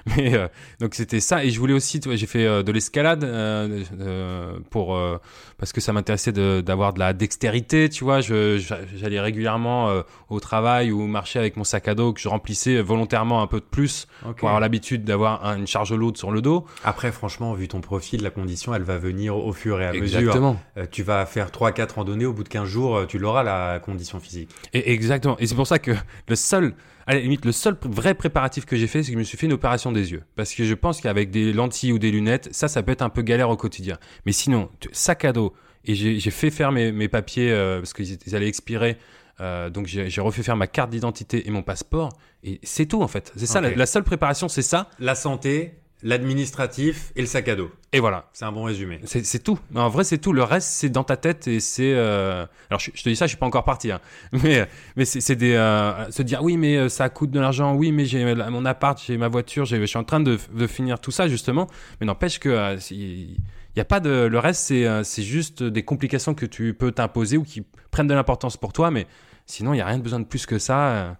[0.18, 0.48] Mais euh,
[0.80, 1.44] donc c'était ça.
[1.44, 4.58] Et je voulais aussi, j'ai fait de l'escalade euh, euh,
[4.98, 5.18] pour euh,
[5.58, 8.20] parce que ça m'intéressait d'avoir de, la dextérité, tu vois.
[8.20, 12.80] J'allais régulièrement euh, au travail ou marcher avec mon sac à dos que je remplissais
[12.80, 16.40] volontairement un peu de plus pour avoir l'habitude d'avoir un- une charge lourde sur le
[16.40, 16.64] dos.
[16.84, 20.18] Après, franchement, vu ton profil, la condition, elle va venir au fur et à mesure.
[20.20, 20.60] Exactement.
[20.76, 23.80] Euh, tu vas faire 3-4 randonnées, au bout de 15 jours, euh, tu l'auras la
[23.80, 24.50] condition physique.
[24.72, 25.36] Et exactement.
[25.38, 25.92] Et c'est pour ça que
[26.28, 26.74] le seul,
[27.06, 29.38] à la limite, le seul vrai préparatif que j'ai fait, c'est que je me suis
[29.38, 30.22] fait une opération des yeux.
[30.36, 33.08] Parce que je pense qu'avec des lentilles ou des lunettes, ça, ça peut être un
[33.08, 33.96] peu galère au quotidien.
[34.26, 35.47] Mais sinon, sac à dos.
[35.88, 38.96] Et j'ai fait faire mes, mes papiers euh, parce qu'ils allaient expirer.
[39.40, 42.10] Euh, donc j'ai refait faire ma carte d'identité et mon passeport.
[42.44, 43.32] Et c'est tout en fait.
[43.36, 44.90] C'est ça, la, la seule préparation, c'est ça.
[45.00, 47.70] La santé, l'administratif et le sac à dos.
[47.92, 48.28] Et voilà.
[48.32, 49.00] C'est un bon résumé.
[49.04, 49.58] C'est tout.
[49.70, 50.32] Mais en vrai, c'est tout.
[50.32, 51.94] Le reste, c'est dans ta tête et c'est.
[51.94, 53.90] euh, Alors, je, je te dis ça, je suis pas encore parti.
[53.90, 54.00] Hein.
[54.32, 55.54] Mais, mais c'est des.
[55.54, 57.74] euh, Se dire, oui, mais ça coûte de l'argent.
[57.74, 59.64] Oui, mais j'ai mon appart, j'ai ma voiture.
[59.64, 61.66] Je suis en train de, de finir tout ça, justement.
[62.00, 62.76] Mais n'empêche que.
[62.78, 63.36] si-
[63.78, 64.26] y a pas de.
[64.26, 68.06] Le reste, c'est euh, c'est juste des complications que tu peux t'imposer ou qui prennent
[68.08, 68.90] de l'importance pour toi.
[68.90, 69.06] Mais
[69.46, 71.12] sinon, il y a rien de besoin de plus que ça euh,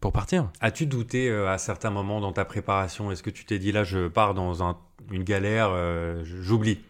[0.00, 0.50] pour partir.
[0.60, 3.10] As-tu douté euh, à certains moments dans ta préparation?
[3.10, 4.76] Est-ce que tu t'es dit là, je pars dans un-
[5.10, 6.80] une galère, euh, j'oublie?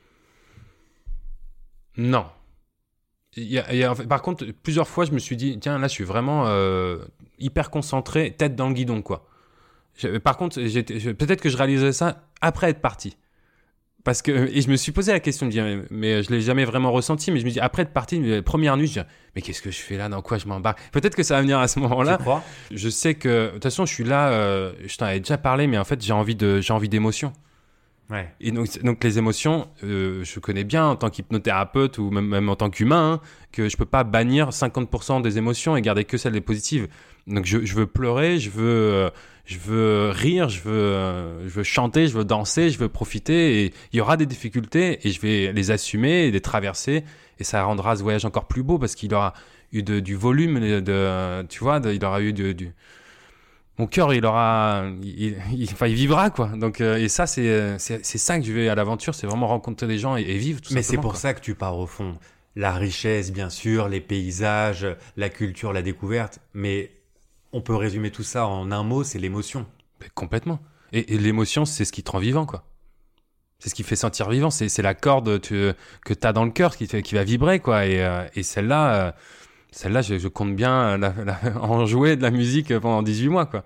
[1.97, 2.27] Non.
[3.37, 5.37] Il y a- il y a- en fait, par contre, plusieurs fois, je me suis
[5.37, 6.99] dit, tiens, là, je suis vraiment euh,
[7.39, 9.27] hyper concentré, tête dans le guidon, quoi.
[10.25, 10.57] Par contre,
[11.13, 13.17] peut-être que je réalisais ça après être parti.
[14.05, 16.93] Parce que, et je me suis posé la question mais, mais je l'ai jamais vraiment
[16.93, 19.63] ressenti, mais je me dis, après être parti, la première nuit, je dis, mais qu'est-ce
[19.63, 20.79] que je fais là, dans quoi je m'embarque?
[20.93, 22.19] Peut-être que ça va venir à ce moment-là.
[22.71, 25.67] Je sais que, de toute façon, je suis là, euh, je t'en avais déjà parlé,
[25.67, 27.33] mais en fait, j'ai envie de, j'ai envie d'émotion.
[28.11, 28.31] Ouais.
[28.43, 32.51] Et donc, donc les émotions, euh, je connais bien en tant qu'hypnothérapeute ou même, même
[32.51, 36.19] en tant qu'humain, hein, que je peux pas bannir 50% des émotions et garder que
[36.19, 36.89] celles des positives.
[37.27, 39.11] Donc je, je veux pleurer, je veux, euh,
[39.45, 43.65] je veux rire, je veux, euh, je veux chanter, je veux danser, je veux profiter.
[43.65, 47.05] Et il y aura des difficultés et je vais les assumer et les traverser.
[47.39, 49.35] Et ça rendra ce voyage encore plus beau parce qu'il aura
[49.73, 52.73] eu de, du volume, de, de- tu vois, de- il aura eu du,
[53.79, 56.47] mon cœur, il aura, il, il- enfin, il vivra quoi.
[56.57, 59.99] Donc, euh, et ça, c'est, ça que je vais à l'aventure, c'est vraiment rencontrer des
[59.99, 61.21] gens et, et vivre tout Mais c'est pour quoi.
[61.21, 62.15] ça que tu pars au fond.
[62.57, 66.39] La richesse, bien sûr, les paysages, la culture, la découverte.
[66.55, 66.93] Mais
[67.55, 69.67] on peut résumer tout ça en un mot, c'est l'émotion.
[70.15, 70.59] Complètement.
[70.93, 72.65] Et, l'émotion, c'est ce qui te rend vivant quoi.
[73.59, 74.51] C'est ce qui fait sentir vivant.
[74.51, 75.75] C'est, la corde que
[76.15, 77.87] tu as dans le cœur qui, va vibrer quoi.
[77.87, 79.13] Et, euh, celle-là, euh,
[79.71, 81.15] celle-là, je, je compte bien la-
[81.61, 83.65] en jouer de la musique pendant 18 mois quoi.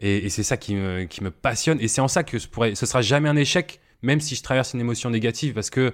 [0.00, 1.78] Et, c'est ça qui me, passionne.
[1.80, 4.42] Et c'est en ça que ce, pourrait, ce sera jamais un échec, même si je
[4.42, 5.92] traverse une émotion négative, parce que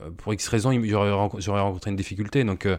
[0.00, 2.42] euh, pour X raison, j'aurais renco- j'aurais rencontré une difficulté.
[2.42, 2.76] Donc, euh,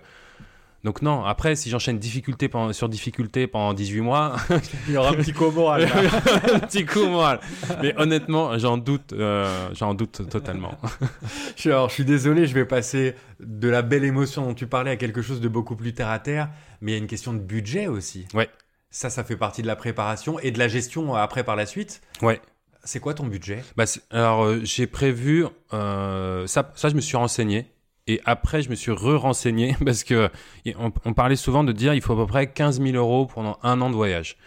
[0.88, 4.38] donc non, après, si j'enchaîne difficulté pendant- sur difficulté pendant 18 mois,
[4.88, 5.84] Il y aura un petit coup moral.
[6.54, 7.42] un petit coup moral.
[7.82, 10.78] Mais honnêtement, j'en doute, euh, j'en doute totalement.
[11.58, 14.66] Je suis- Alors, je suis désolé, je vais passer de la belle émotion dont tu
[14.66, 16.48] parlais à quelque chose de beaucoup plus terre à terre,
[16.80, 18.26] mais il y a une question de budget aussi.
[18.34, 18.50] Ouais.
[18.90, 21.66] Ça, ça fait partie de la préparation et de la gestion euh, après par la
[21.66, 22.02] suite.
[22.22, 22.40] Ouais.
[22.86, 23.62] C'est quoi ton budget?
[23.76, 27.66] Bah, alors, euh, j'ai prévu, euh, ça, ça, je me suis renseigné.
[28.08, 30.30] Et après, je me suis re-renseigné parce que
[30.78, 33.82] on, parlait souvent de dire il faut à peu près 15 000 euros pendant un
[33.82, 34.38] an de voyage.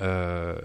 [0.00, 0.56] Euh,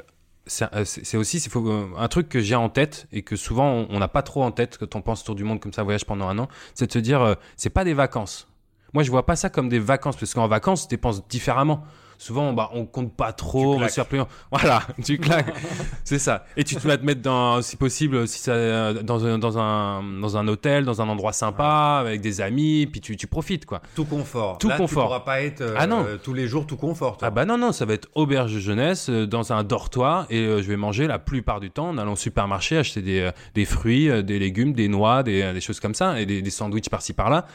[0.46, 3.88] c'est euh, c'est- aussi euh, un truc que j'ai en tête et que souvent on-
[3.90, 6.06] on n'a pas trop en tête quand on pense tour du monde comme ça, voyage
[6.06, 8.48] pendant un an, c'est de se dire euh, c'est pas des vacances.
[8.94, 11.84] Moi, je vois pas ça comme des vacances parce qu'en vacances, tu dépenses différemment.
[12.18, 14.28] Souvent, bah, on compte pas trop, on se plaisir.
[14.52, 15.54] Voilà, tu claques.
[16.04, 16.46] c'est ça.
[16.58, 20.04] Et tu te vas te mettre dans, si possible, si ça, dans un, dans un,
[20.22, 23.82] dans un hôtel, dans un endroit sympa, avec des amis, puis tu, tu profites, quoi.
[23.96, 24.58] Tout confort.
[24.58, 25.04] Tout Là, confort.
[25.04, 26.06] Tu pourras pas être euh, Ah non.
[26.24, 27.18] tous les jours tout confort.
[27.18, 27.28] toi.
[27.28, 30.40] Ah bah non, non, ça va être auberge de jeunesse, euh, dans un dortoir, et
[30.40, 33.32] euh, je vais manger la plupart du temps en allant au supermarché, acheter des, euh,
[33.56, 36.42] des fruits, euh, des légumes, des noix, des, euh, des choses comme ça, et des,
[36.42, 37.46] des sandwichs par-ci par-là.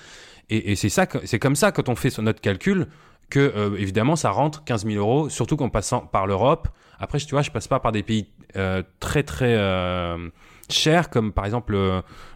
[0.50, 2.86] Et, et c'est ça, c'est comme ça quand on fait notre calcul
[3.30, 6.68] que euh, évidemment ça rentre 15 000 euros, surtout qu'en passant par l'Europe.
[7.00, 10.28] Après, tu vois, je passe pas par des pays euh, très très euh,
[10.70, 11.76] chers comme par exemple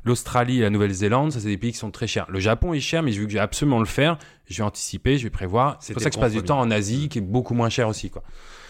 [0.05, 1.33] l'Australie et la Nouvelle-Zélande.
[1.33, 2.27] Ça, c'est des pays qui sont très chers.
[2.31, 5.25] Le Japon est cher, mais vu que j'ai absolument le faire, je vais anticiper, je
[5.25, 5.77] vais prévoir.
[5.81, 7.89] C'est pour ça que je passe du temps en Asie, qui est beaucoup moins cher
[7.89, 8.23] aussi, quoi.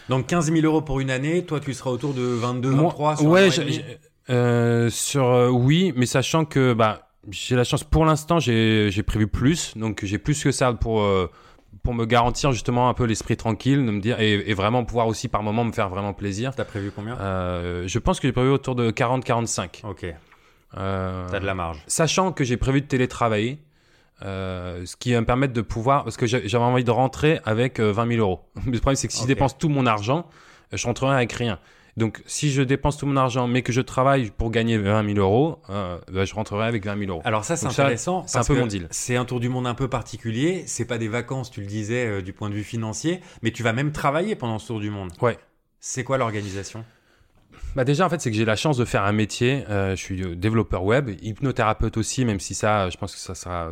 [0.09, 3.17] Donc 15 000 euros pour une année, toi tu seras autour de 22, Moi- 23
[3.17, 3.49] sur ouais,
[4.31, 9.03] euh, sur euh, oui, mais sachant que bah j'ai la chance pour l'instant, j'ai j'ai
[9.05, 11.31] prévu plus, donc j'ai plus que ça pour euh,
[11.83, 15.07] pour me garantir justement un peu l'esprit tranquille, de me dire et, et vraiment pouvoir
[15.09, 16.55] aussi par moment me faire vraiment plaisir.
[16.55, 17.17] T'as prévu combien?
[17.19, 19.85] Euh, je pense que j'ai prévu autour de 40-45.
[19.89, 20.07] Ok,
[20.77, 21.83] Euh, t'as de la marge.
[21.87, 23.59] Sachant que j'ai prévu de télétravailler,
[24.25, 27.81] euh, ce qui va me permettre de pouvoir, parce que j'avais envie de rentrer avec
[27.81, 28.41] euh, 20 000 euros.
[28.67, 30.27] Le problème, c'est que si je dépense tout mon argent,
[30.73, 31.59] euh, je rentrerai avec rien.
[31.97, 35.19] Donc, si je dépense tout mon argent, mais que je travaille pour gagner 20 000
[35.19, 37.23] euros, euh, bah, je rentrerai avec 20 000 euros.
[37.25, 38.25] Alors ça c'est intéressant.
[38.27, 38.89] c'est un peu mon deal.
[38.91, 40.65] C'est un tour du monde un peu particulier.
[40.67, 43.63] C'est pas des vacances, tu le disais euh, du point de vue financier, mais tu
[43.63, 45.13] vas même travailler pendant ce tour du monde.
[45.21, 45.39] Ouais.
[45.81, 46.85] C'est quoi l'organisation?
[47.75, 49.65] Bah déjà, en fait, c'est que j'ai la chance de faire un métier.
[49.69, 53.71] Euh, je suis développeur web, hypnothérapeute aussi, même si ça, je pense que ça sera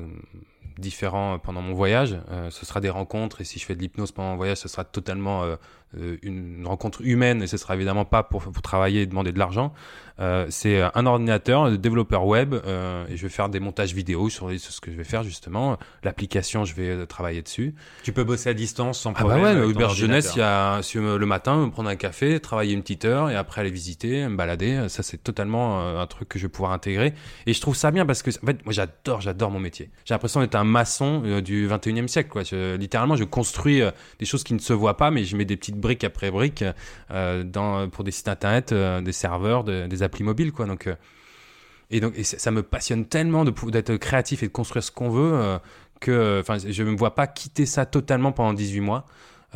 [0.81, 2.17] euh, différent pendant mon voyage.
[2.31, 4.69] Euh, ce sera des rencontres, et si je fais de l'hypnose pendant mon voyage, ce
[4.69, 5.57] sera totalement euh,
[5.99, 9.73] euh, une rencontre humaine, et ce sera évidemment pas pour travailler et demander de l'argent.
[10.21, 14.29] Euh, c'est un ordinateur, un développeur web, euh, et je vais faire des montages vidéo
[14.29, 15.79] sur, ce que je vais faire justement.
[16.05, 17.75] L'application, je vais euh, travailler dessus.
[18.03, 19.59] Tu peux bosser à distance sans Ah bah problème.
[19.61, 22.83] ouais, auberge jeunesse, il y a euh, le matin, me prendre un café, travailler une
[22.83, 24.89] petite heure et après aller visiter, me balader.
[24.89, 27.15] Ça, c'est totalement euh, un truc que je vais pouvoir intégrer.
[27.47, 29.91] Et je trouve ça bien parce que, en fait, moi, j'adore, j'adore mon métier.
[30.05, 32.43] J'ai l'impression d'être un maçon euh, du 21e siècle, quoi.
[32.43, 35.45] Je- littéralement, je construis euh, des choses qui ne se voient pas, mais je mets
[35.45, 36.65] des petites briques après briques
[37.11, 40.67] euh, dans, pour des sites internet, euh, des serveurs, de- des applis mobiles, quoi.
[40.67, 40.95] Donc, euh,
[41.91, 45.33] et donc, et ça, me passionne tellement d'être créatif et de construire ce qu'on veut
[45.35, 45.59] euh,
[46.01, 49.07] que, enfin, je ne me vois pas quitter ça totalement pendant 18 mois.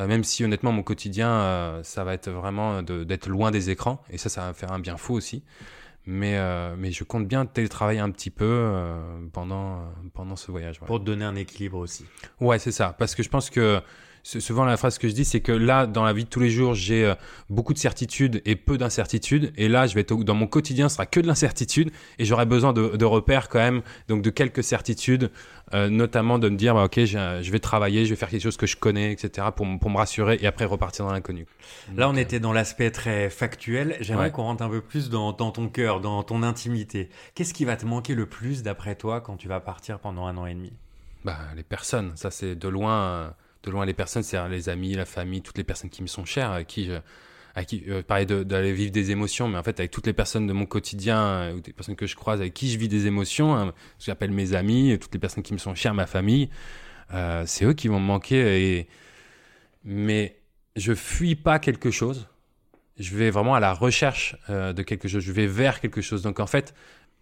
[0.00, 3.70] Euh, même si honnêtement mon quotidien, euh, ça va être vraiment de- d'être loin des
[3.70, 5.44] écrans, et ça, ça va me faire un bien fou aussi.
[6.06, 8.96] Mais, euh, mais je compte bien télétravailler un petit peu euh,
[9.32, 9.80] pendant, euh,
[10.12, 10.80] pendant ce voyage.
[10.80, 12.04] Pour te donner un équilibre aussi.
[12.40, 12.94] Ouais, c'est ça.
[12.98, 13.80] Parce que je pense que
[14.24, 16.50] souvent la phrase que je dis, c'est que là, dans la vie de tous les
[16.50, 17.14] jours, j'ai euh,
[17.50, 19.52] beaucoup de certitudes et peu d'incertitudes.
[19.56, 21.90] Et là, je vais être au- dans mon quotidien, ce sera que de l'incertitude.
[22.18, 25.30] Et j'aurai besoin de, de repères quand même, donc de quelques certitudes,
[25.74, 28.42] euh, notamment de me dire, bah, ok, j'ai- je vais travailler, je vais faire quelque
[28.42, 31.46] chose que je connais, etc., pour, me rassurer et après repartir dans l'inconnu.
[31.94, 33.96] Là, on euh, était dans l'aspect très factuel.
[34.00, 34.30] J'aimerais Ouais.
[34.30, 37.10] qu'on rentre un peu plus dans, dans ton cœur, dans ton intimité.
[37.34, 40.36] Qu'est-ce qui va te manquer le plus d'après toi quand tu vas partir pendant un
[40.38, 40.72] an et demi?
[41.24, 43.30] Bah, les personnes, ça c'est de loin, euh,
[43.64, 46.24] de loin les personnes, c'est les amis, la famille, toutes les personnes qui me sont
[46.24, 46.94] chères, à qui je,
[47.56, 50.12] à qui, euh, pareil de- d'aller vivre des émotions, mais en fait avec toutes les
[50.12, 52.88] personnes de mon quotidien, euh, ou des personnes que je croise, avec qui je vis
[52.88, 55.94] des émotions, hein, ce que j'appelle mes amis, toutes les personnes qui me sont chères,
[55.94, 56.48] ma famille,
[57.12, 58.70] euh, c'est eux qui vont me manquer.
[58.78, 58.88] Et...
[59.84, 60.40] Mais
[60.74, 62.26] je fuis pas quelque chose,
[62.98, 66.22] je vais vraiment à la recherche de quelque chose, je vais vers quelque chose.
[66.22, 66.74] Donc en fait,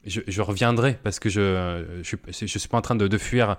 [0.06, 3.56] je, je reviendrai parce que je je suis, pas en train de, de fuir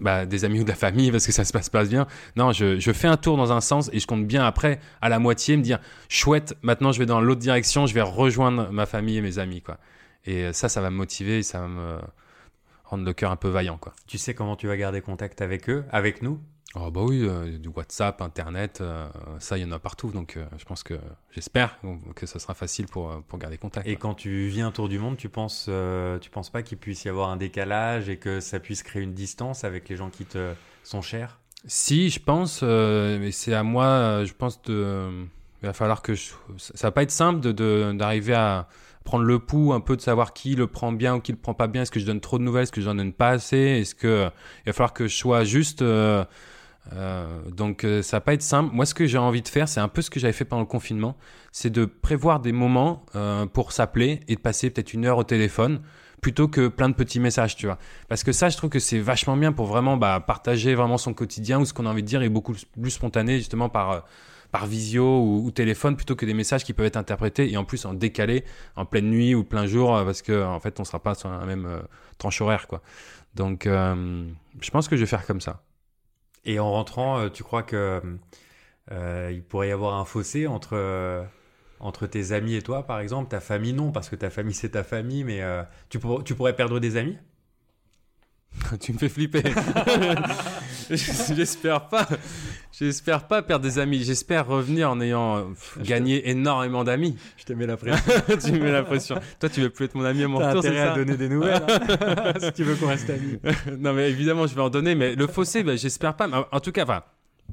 [0.00, 2.06] bah, des amis ou de la famille parce que ça se passe pas bien.
[2.36, 5.08] Non, je, je fais un tour dans un sens et je compte bien après à
[5.08, 8.86] la moitié me dire chouette, maintenant je vais dans l'autre direction, je vais rejoindre ma
[8.86, 9.78] famille et mes amis quoi.
[10.24, 11.98] Et ça, ça va me motiver, ça va me
[12.92, 13.94] rendre le cœur un peu vaillant quoi.
[14.06, 16.40] Tu sais comment tu vas garder contact avec eux, avec nous?
[16.74, 19.06] Oh bah oui, euh, du WhatsApp, Internet, euh,
[19.40, 20.94] ça il y en a partout, donc euh, je pense que
[21.30, 21.78] j'espère
[22.14, 23.86] que ce sera facile pour, pour garder contact.
[23.86, 25.68] Et quand tu viens autour du monde, tu penses,
[26.20, 29.12] tu penses pas qu'il puisse y avoir un décalage et que ça puisse créer une
[29.12, 31.40] distance avec les gens qui te sont chers?
[31.66, 35.26] Si, je pense, mais c'est à moi, je pense de,
[35.62, 38.66] il va falloir que je, ça va pas être simple de d'arriver à
[39.04, 41.54] prendre le pouls un peu de savoir qui le prend bien ou qui le prend
[41.54, 41.82] pas bien.
[41.82, 42.64] Est-ce que je donne trop de nouvelles?
[42.64, 43.56] Est-ce que je donne pas assez?
[43.56, 44.30] Est-ce que
[44.64, 46.24] il va falloir que je sois juste euh,
[46.94, 48.74] euh, donc euh, ça va pas être simple.
[48.74, 50.62] Moi, ce que j'ai envie de faire, c'est un peu ce que j'avais fait pendant
[50.62, 51.16] le confinement,
[51.52, 53.04] c'est de prévoir des moments
[53.52, 55.80] pour s'appeler et de passer peut-être une heure au téléphone
[56.20, 57.78] plutôt que plein de petits messages, tu vois.
[58.08, 61.14] Parce que ça, je trouve que c'est vachement bien pour vraiment bah, partager vraiment son
[61.14, 64.04] quotidien ou ce qu'on a envie de dire est beaucoup plus spontané justement par
[64.52, 67.64] par visio ou, ou téléphone plutôt que des messages qui peuvent être interprétés et en
[67.64, 68.44] plus en décalé
[68.76, 71.30] en pleine nuit ou plein jour euh, parce que en fait on sera pas sur
[71.30, 71.80] un même euh,
[72.18, 72.82] tranche horaire quoi.
[73.34, 74.26] Donc euh,
[74.60, 75.62] je pense que je vais faire comme ça.
[76.44, 78.02] Et en rentrant, tu crois que
[78.90, 81.24] il pourrait y avoir un fossé entre,
[81.80, 83.30] entre tes amis et toi, par exemple?
[83.30, 86.34] Ta famille, non, parce que ta famille, c'est ta famille, mais euh, tu, pour- tu
[86.34, 87.18] pourrais perdre des amis?
[88.80, 89.42] Tu me fais flipper.
[90.90, 92.06] J'espère pas.
[92.82, 94.02] J'espère pas perdre des amis.
[94.02, 97.16] J'espère revenir en ayant euh, pff, gagné énormément d'amis.
[97.36, 98.12] Je te mets la pression.
[98.44, 99.20] tu me mets la pression.
[99.38, 101.16] Toi, tu veux plus être mon ami à mon retour, c'est intérêt ça à donner
[101.16, 103.38] des nouvelles, hein, si tu veux qu'on reste amis.
[103.78, 104.96] non, mais évidemment, je vais en donner.
[104.96, 106.26] Mais le fossé, bah, j'espère pas.
[106.26, 107.04] Mais en- tout cas, enfin,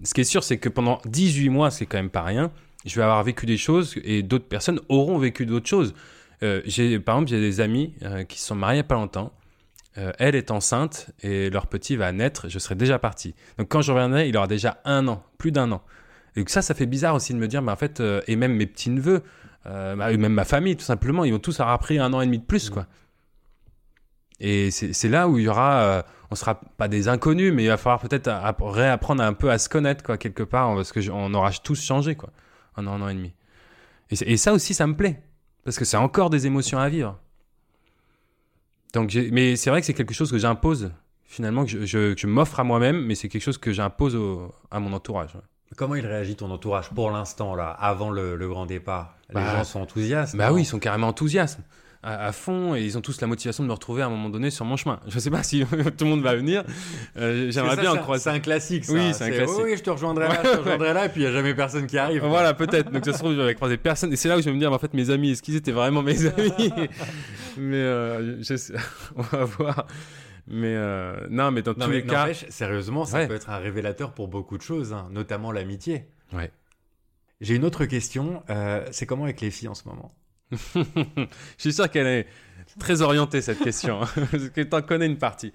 [0.04, 2.52] ce qui est sûr, c'est que pendant 18 mois, c'est quand même pas rien.
[2.88, 5.94] Je vais avoir vécu des choses et d'autres personnes auront vécu d'autres choses.
[6.42, 8.86] Euh, j'ai, par exemple, j'ai des amis euh, qui se sont mariés il y a
[8.86, 9.32] pas longtemps.
[10.00, 12.48] Euh, elle est enceinte et leur petit va naître.
[12.48, 13.36] Je serai déjà parti.
[13.58, 15.82] Donc quand je reviendrai, il aura déjà un an, plus d'un an.
[16.36, 18.36] Et que ça, ça fait bizarre aussi de me dire, mais en fait, euh, et
[18.38, 19.24] même mes petits neveux,
[19.66, 22.26] euh, bah, même ma famille, tout simplement, ils vont tous avoir pris un an et
[22.26, 22.86] demi de plus, quoi.
[24.40, 27.68] Et c'est là où il y aura, euh, on sera pas des inconnus, mais il
[27.68, 31.02] va falloir peut-être app- réapprendre un peu à se connaître, quoi, quelque part, parce que
[31.02, 32.30] je- on aura tous changé, quoi,
[32.78, 33.34] en un an et demi.
[34.12, 35.22] Et, c'est- et ça aussi, ça me plaît,
[35.66, 37.20] parce que c'est encore des émotions à vivre.
[38.94, 40.92] Donc, mais c'est vrai que c'est quelque chose que j'impose,
[41.26, 44.80] finalement, que je, je- m'offre à moi-même, mais c'est quelque chose que j'impose au- à
[44.80, 45.36] mon entourage.
[45.36, 45.42] ouais.
[45.78, 49.16] Comment il réagit ton entourage pour l'instant, là, avant le, le grand départ?
[49.30, 51.60] Les Bah, gens sont enthousiastes Bah oui, ils sont carrément enthousiastes.
[52.02, 54.30] À, à fond et ils ont tous la motivation de me retrouver à un moment
[54.30, 55.02] donné sur mon chemin.
[55.08, 55.66] Je sais pas si
[55.98, 56.64] tout le monde va venir.
[57.18, 58.24] Euh, J'aimerais bien en croiser.
[58.24, 58.94] C'est un classique, ça.
[58.94, 59.58] Oui, c'est un classique.
[59.58, 61.34] Oui, oui, je te rejoindrai là, je te rejoindrai là, et puis il n'y a
[61.34, 62.24] jamais personne qui arrive.
[62.26, 62.90] Voilà, peut-être.
[62.90, 64.12] Donc ça se trouve, je vais croiser personne.
[64.14, 65.74] Et c'est là où je vais me dire, en fait, mes amis, est-ce qu'ils étaient
[65.74, 66.74] vraiment mes amis?
[67.60, 68.74] Mais euh, je
[69.16, 69.86] on va voir.
[70.48, 73.28] Mais euh, non, mais dans Non, tous mais les cas, sérieusement, ça Ouais.
[73.28, 76.06] peut être un révélateur pour beaucoup de choses, hein, notamment l'amitié.
[76.34, 76.52] Ouais.
[77.42, 78.44] J'ai une autre question.
[78.50, 80.12] euh, c'est comment avec les filles en ce moment?
[80.76, 82.28] Je suis sûr qu'elle est
[82.80, 85.54] très orientée cette question, hein, parce que tu en connais une partie.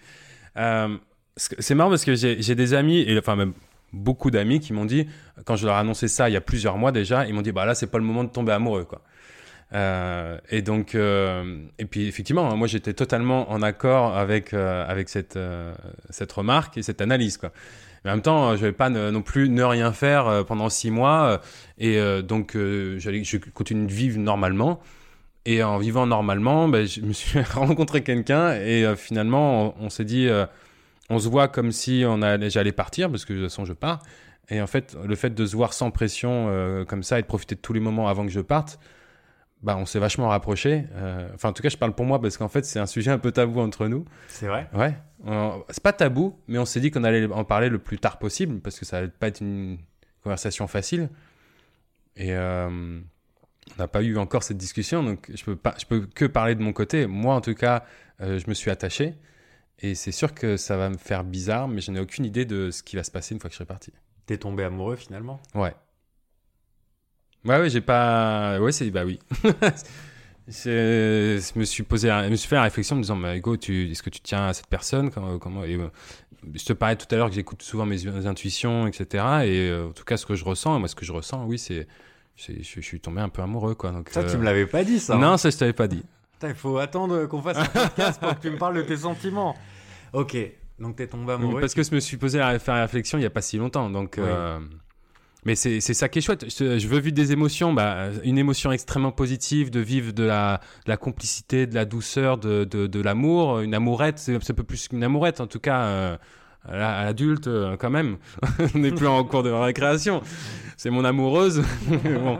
[1.37, 3.55] C'est marrant parce que j'ai des amis, et enfin même
[3.93, 5.09] beaucoup d'amis qui m'ont dit,
[5.45, 7.51] quand je leur ai annoncé ça il y a plusieurs mois déjà, ils m'ont dit
[7.53, 9.03] bah là c'est pas le moment de tomber amoureux quoi.
[9.73, 14.87] Euh, et donc euh, et puis effectivement hein, moi j'étais totalement en accord avec euh,
[14.87, 15.39] avec cette
[16.11, 17.53] cette remarque et cette analyse quoi.
[18.05, 21.41] Mais en même temps, je vais pas non plus ne rien faire pendant six mois
[21.79, 24.79] et donc je continue de vivre normalement.
[25.47, 30.29] Et en vivant normalement, ben, je me suis rencontré quelqu'un et finalement, on, s'est dit,
[31.09, 33.73] on se voit comme si on allait, j'allais partir parce que de toute façon, je
[33.73, 34.03] pars.
[34.51, 37.55] Et en fait, le fait de se voir sans pression comme ça et de profiter
[37.55, 38.79] de tous les moments avant que je parte,
[39.65, 40.85] bah, on s'est vachement rapprochés.
[40.93, 43.11] Euh, Enfin, en tout cas, je parle pour moi parce qu'en fait, c'est un sujet
[43.11, 44.05] un peu tabou entre nous.
[44.29, 44.95] C'est vrai Ouais.
[45.71, 48.61] C'est pas tabou, mais on s'est dit qu'on allait en parler le plus tard possible
[48.61, 49.79] parce que ça allait pas être une
[50.23, 51.09] conversation facile.
[52.17, 56.07] Et euh, on n'a pas eu encore cette discussion, donc je peux pas, je peux
[56.07, 57.07] que parler de mon côté.
[57.07, 57.85] Moi, en tout cas,
[58.21, 59.15] euh, je me suis attaché.
[59.81, 62.71] Et c'est sûr que ça va me faire bizarre, mais je n'ai aucune idée de
[62.71, 63.93] ce qui va se passer une fois que je serai parti.
[64.27, 65.41] T'es tombé amoureux finalement?
[65.55, 65.75] Ouais.
[67.45, 68.59] Ouais, ouais, j'ai pas.
[68.61, 68.91] Ouais, c'est.
[68.91, 69.19] Bah oui.
[70.47, 73.57] Je me suis posé, je me suis fait la réflexion en me disant, mais Hugo,
[73.57, 75.11] tu, est-ce que tu tiens à cette personne?
[75.11, 75.89] Comment, comment- et, euh,
[76.55, 79.25] Je te parlais tout à l'heure que j'écoute souvent mes intuitions, etc.
[79.45, 81.59] Et euh, en tout cas, ce que je ressens, moi, ce que je ressens, oui,
[81.59, 81.87] c'est,
[82.37, 83.91] je, je suis tombé un peu amoureux, quoi.
[83.91, 85.15] Donc, Ça, euh, tu me l'avais pas dit, ça.
[85.15, 85.19] hein.
[85.19, 86.03] Non, ça, je t'avais pas dit.
[86.43, 89.57] Il faut attendre qu'on fasse un podcast pour que tu me parles de tes sentiments.
[90.13, 90.37] Ok,
[90.79, 91.61] donc t'es tombé amoureux.
[91.63, 93.57] Parce que je me suis posé à faire la réflexion il n'y a pas si
[93.57, 93.89] longtemps.
[93.89, 94.25] Donc, Oui.
[94.27, 94.61] euh,
[95.45, 96.47] Mais c'est ça qui est chouette.
[96.49, 97.73] Je, je veux vivre des émotions.
[97.73, 102.39] Bah, une émotion extrêmement positive, de vivre de la, de la complicité, de la douceur,
[102.39, 103.61] de, de, de l'amour.
[103.61, 105.83] Une amourette, c'est un peu plus qu'une amourette, en tout cas.
[105.83, 106.17] euh,
[106.67, 108.17] à la- à l'adulte, euh, quand même.
[108.75, 110.23] On n'est plus en cours de récréation.
[110.79, 111.63] C'est mon amoureuse.
[112.05, 112.39] Bon.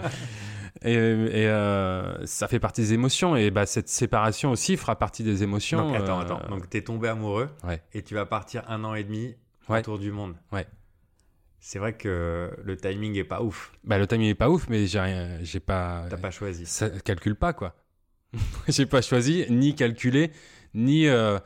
[0.83, 3.37] Et, et, euh, ça fait partie des émotions.
[3.37, 5.89] Et bah, cette séparation aussi fera partie des émotions.
[5.89, 6.41] Donc attends, euh, attends.
[6.51, 7.83] Donc t'es tombé amoureux Ouais.
[7.93, 9.35] et tu vas partir un an et demi
[9.69, 9.79] Ouais.
[9.81, 10.35] autour du monde.
[10.53, 10.67] Ouais.
[11.67, 13.73] C'est vrai que le timing est pas ouf.
[13.85, 16.67] Bah, le timing est pas ouf, mais j'ai rien, j'ai pas, T'as pas choisi.
[16.67, 17.75] ça calcule pas quoi.
[18.69, 20.31] j'ai pas choisi ni calculé
[20.75, 21.39] ni euh,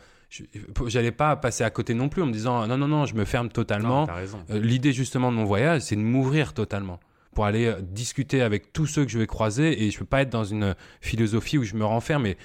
[0.87, 3.25] j'allais pas passer à côté non plus en me disant non non non je me
[3.25, 4.07] ferme totalement.
[4.09, 4.45] t'as raison.
[4.51, 6.99] Euh, L'idée justement de mon voyage c'est de m'ouvrir totalement
[7.33, 10.23] pour aller euh, discuter avec tous ceux que je vais croiser et je peux pas
[10.23, 12.37] être dans une philosophie où je me renferme et,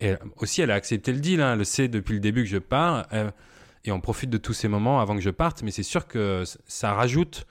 [0.00, 2.50] et aussi elle a accepté le deal hein, elle le sait depuis le début que
[2.50, 3.30] je pars euh,
[3.84, 6.44] et on profite de tous ces moments avant que je parte mais c'est sûr que
[6.66, 7.46] ça rajoute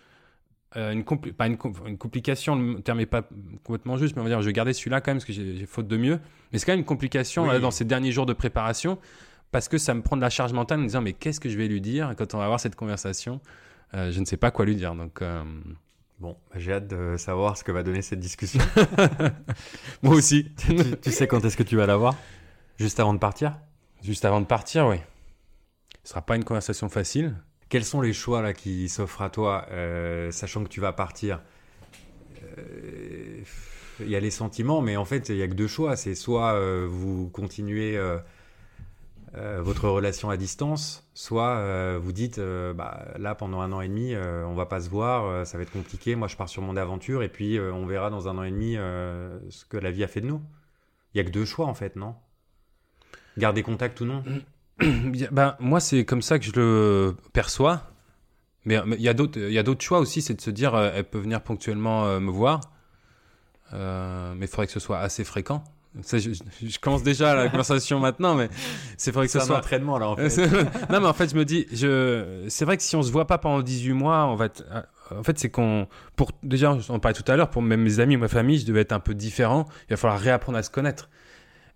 [0.76, 3.22] euh, une, compli- pas une, com- une complication, le terme n'est pas
[3.64, 5.68] complètement juste, mais on va dire, je vais garder celui-là quand même parce que j'ai
[5.68, 6.20] faute de mieux.
[6.52, 7.50] Mais c'est quand même une complication Oui.
[7.50, 8.98] là, dans ces derniers jours de préparation
[9.52, 11.48] parce que ça me prend de la charge mentale en me disant, mais qu'est-ce que
[11.48, 13.40] je vais lui dire quand on va avoir cette conversation
[13.94, 14.96] Euh, Je ne sais pas quoi lui dire.
[14.96, 15.44] Donc, euh,
[16.20, 18.60] Bon, bah, j'ai hâte de savoir ce que va donner cette discussion.
[20.02, 20.52] moi aussi.
[20.58, 22.16] tu, tu sais quand est-ce que tu vas l'avoir?
[22.80, 23.60] Juste avant de partir?
[24.02, 24.98] Juste avant de partir, oui.
[26.04, 27.36] Ce sera pas une conversation facile.
[27.70, 31.42] Quels sont les choix là qui s'offrent à toi, euh, sachant que tu vas partir?
[32.58, 33.42] Euh,
[34.00, 35.96] Il y a les sentiments, mais en fait, il y a que deux choix.
[35.96, 38.00] C'est soit euh, vous continuez
[39.36, 44.46] votre relation à distance, soit vous dites bah, là pendant un an et demi, euh,
[44.46, 46.16] on va pas se voir, ça va être compliqué.
[46.16, 48.76] Moi, je pars sur mon aventure et puis on verra dans un an et demi
[48.76, 50.42] ce que la vie a fait de nous.
[51.14, 52.16] Il y a que deux choix en fait, non?
[53.38, 54.24] Garder contact ou non?
[55.32, 57.84] ben, moi, c'est comme ça que je le perçois.
[58.66, 61.42] Mais il y a d'autres choix aussi, c'est de se dire, euh, elle peut venir
[61.42, 62.62] ponctuellement euh, me voir.
[63.74, 65.64] Euh, mais il faudrait que ce soit assez fréquent.
[66.02, 66.32] Ça, je,
[66.80, 68.50] commence déjà la conversation maintenant, mais
[68.98, 70.38] c'est faudrait que ce un soit entraînement là en fait.
[70.90, 72.46] non, mais en fait, je me dis, je...
[72.50, 74.82] c'est vrai que si on se voit pas pendant 18 mois, on va être- euh,
[75.20, 75.88] En fait, c'est qu'on.
[76.16, 76.32] Pour...
[76.42, 78.92] Déjà, on parlait tout à l'heure, pour même mes amis, ma famille, je devais être
[78.92, 79.68] un peu différent.
[79.88, 81.10] Il va falloir réapprendre à se connaître.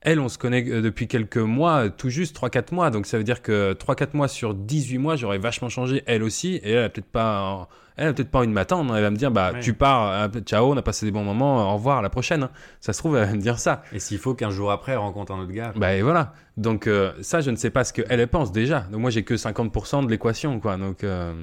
[0.01, 2.89] Elle, on se connaît euh, depuis quelques mois, euh, tout juste 3-4 mois.
[2.91, 6.55] Donc ça veut dire que 3-4 mois sur 18 mois, j'aurais vachement changé, elle aussi.
[6.63, 7.67] Et elle a peut-être pas.
[7.99, 8.95] Elle a peut-être pas envie de m'attendre.
[8.95, 9.59] Elle va me dire, bah, Ouais.
[9.59, 12.43] tu pars, ciao, on a passé des bons moments, au revoir, à la prochaine.
[12.43, 12.51] hein.
[12.79, 13.81] Ça se trouve, elle va me dire ça.
[13.91, 15.73] Et s'il faut qu'un jour après, elle rencontre un autre gars.
[15.75, 16.33] Bah et voilà.
[16.57, 18.81] Donc euh, ça, je ne sais pas ce qu'elle elle pense déjà.
[18.91, 20.77] Donc moi, j'ai que 50% de l'équation, quoi.
[20.77, 21.33] Donc euh,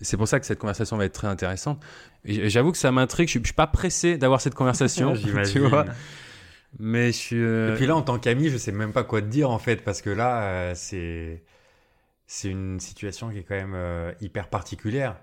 [0.00, 1.78] c'est pour ça que cette conversation va être très intéressante.
[2.24, 3.26] J'avoue que ça m'intrigue.
[3.28, 5.12] Je suis, je suis pas pressé d'avoir cette conversation,
[5.52, 5.84] tu vois.
[6.78, 7.42] Mais je suis.
[7.42, 9.58] euh, Et puis là, en tant qu'ami, je sais même pas quoi te dire en
[9.58, 11.42] fait, parce que là, euh, c'est
[12.26, 15.16] c'est une situation qui est quand même euh, hyper particulière.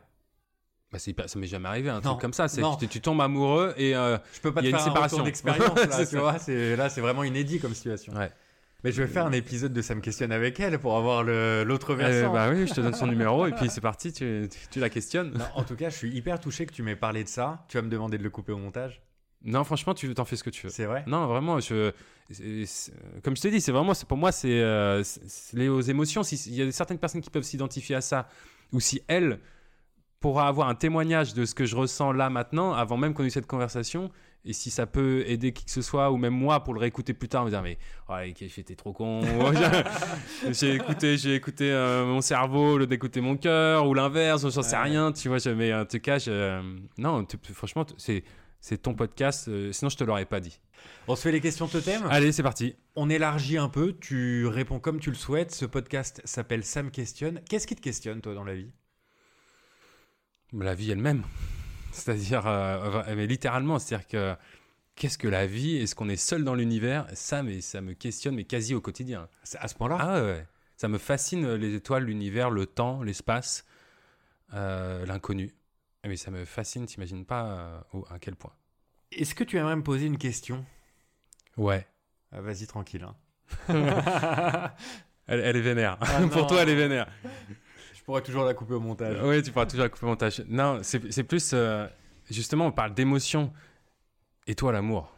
[0.91, 2.47] bah, c'est hyper- ça m'est jamais arrivé un Non, truc comme ça.
[2.47, 4.87] C'est tu, tu tombes amoureux et euh, Je peux pas Il y te a faire
[4.87, 5.17] une un séparation.
[5.17, 6.39] retour d'expérience là, C'est tu vois.
[6.39, 8.13] C'est là, c'est vraiment inédit comme situation.
[8.13, 8.31] Ouais.
[8.83, 11.91] Mais je vais faire un épisode de ça me questionne avec elle pour avoir l'autre
[11.91, 12.33] euh, versant.
[12.33, 14.11] bah oui, je te donne son numéro et puis c'est parti.
[14.13, 15.31] Tu, tu, tu la questionnes.
[15.37, 17.65] Non, en tout cas, je suis hyper touché que tu m'aies parlé de ça.
[17.67, 19.01] Tu vas me demander de le couper au montage.
[19.43, 20.71] Non, franchement, tu t'en fais ce que tu veux.
[20.71, 21.03] C'est vrai?
[21.07, 21.91] Non, vraiment, je,
[22.31, 22.93] c'est- c'est-
[23.23, 26.23] comme je t'ai dit, c'est vraiment, c'est pour moi, c'est euh, c'est- lié aux émotions.
[26.23, 28.27] Si- Il y a certaines personnes qui peuvent s'identifier à ça,
[28.71, 29.39] ou si elle
[30.19, 33.27] pourra avoir un témoignage de ce que je ressens là maintenant, avant même qu'on ait
[33.27, 34.09] eu cette conversation,
[34.43, 37.13] et si ça peut aider qui que ce soit, ou même moi pour le réécouter
[37.13, 37.77] plus tard, me dire mais
[38.09, 39.21] ouais, j'étais trop con,
[40.51, 44.75] j'ai écouté, j'ai écouté euh, mon cerveau, le d'écouter mon cœur, ou l'inverse, j'en sais
[44.75, 44.83] Ouais.
[44.83, 45.37] rien, tu vois.
[45.55, 46.61] Mais en tout cas, je-
[46.97, 48.23] non, tu- franchement, c'est
[48.65, 50.59] c'est ton podcast, euh, sinon je te l'aurais pas dit.
[51.07, 52.01] On se fait les questions totem?
[52.09, 52.75] Allez, c'est parti.
[52.95, 55.53] On élargit un peu, tu réponds comme tu le souhaites.
[55.53, 57.41] Ce podcast s'appelle Sam questionne.
[57.47, 58.71] Qu'est-ce qui te questionne toi dans la vie?
[60.51, 61.21] La vie elle-même.
[61.91, 64.35] C'est-à-dire, euh, mais littéralement, c'est-à-dire que
[64.95, 65.77] qu'est-ce que la vie?
[65.77, 67.05] Est-ce qu'on est seul dans l'univers?
[67.13, 69.29] Ça, mais ça me questionne, mais quasi au quotidien.
[69.59, 69.97] À ce point-là?
[69.99, 70.47] Ah ouais.
[70.75, 73.63] Ça me fascine euh, les étoiles, l'univers, le temps, l'espace,
[74.55, 75.53] euh, l'inconnu.
[76.05, 78.53] Ah, Mais ça me fascine, t'imagines pas euh, à quel point.
[79.11, 80.63] Est-ce que tu aimerais me poser une question?
[81.57, 81.87] Ouais.
[82.31, 83.03] Ah, Vas-y tranquille.
[83.03, 83.15] hein.
[85.27, 85.97] Elle, elle est vénère.
[86.01, 87.07] Ah Pour toi, elle est vénère.
[87.95, 89.17] Je pourrais toujours la couper au montage.
[89.23, 90.43] Oui, tu pourras toujours la couper au montage.
[90.47, 91.49] Non, c'est plus.
[91.53, 91.87] euh,
[92.29, 93.51] justement, on parle d'émotion.
[94.45, 95.11] Et toi, l'amour?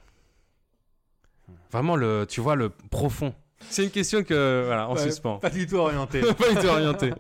[1.74, 3.36] Vraiment, le, tu vois, le profond.
[3.70, 4.64] C'est une question que.
[4.66, 5.40] Voilà, en suspens.
[5.40, 6.22] Pas du tout orienté.
[6.34, 7.12] pas du tout orienté.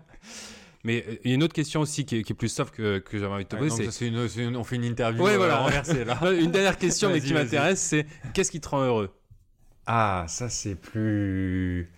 [0.88, 2.74] Mais euh, il y a une autre question aussi qui est, qui est plus soft
[2.74, 3.92] que, que j'avais envie de te poser.
[3.92, 5.58] c'est une- une- on fait une interview Ouais, euh, voilà.
[5.60, 6.18] renversée là.
[6.32, 9.10] Une dernière question, mais qui m'intéresse, c'est qu'est-ce qui te rend heureux?
[9.86, 11.92] Ah, ça c'est plus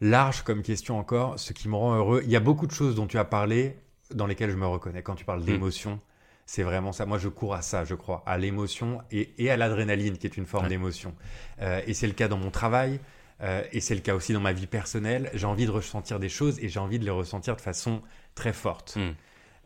[0.00, 1.38] large comme question encore.
[1.38, 3.76] Ce qui me rend heureux, il y a beaucoup de choses dont tu as parlé
[4.14, 5.02] dans lesquelles je me reconnais.
[5.02, 6.00] Quand tu parles d'émotion,
[6.46, 7.06] c'est vraiment ça.
[7.06, 10.36] Moi, je cours à ça, je crois, à l'émotion et, et à l'adrénaline, qui est
[10.36, 10.70] une forme Ouais.
[10.70, 11.14] d'émotion.
[11.60, 13.00] Euh, et c'est le cas dans mon travail.
[13.42, 15.30] euh, et c'est le cas aussi dans ma vie personnelle.
[15.32, 18.02] J'ai envie de ressentir des choses et j'ai envie de les ressentir de façon
[18.34, 18.96] très forte.
[18.96, 19.10] Hmm.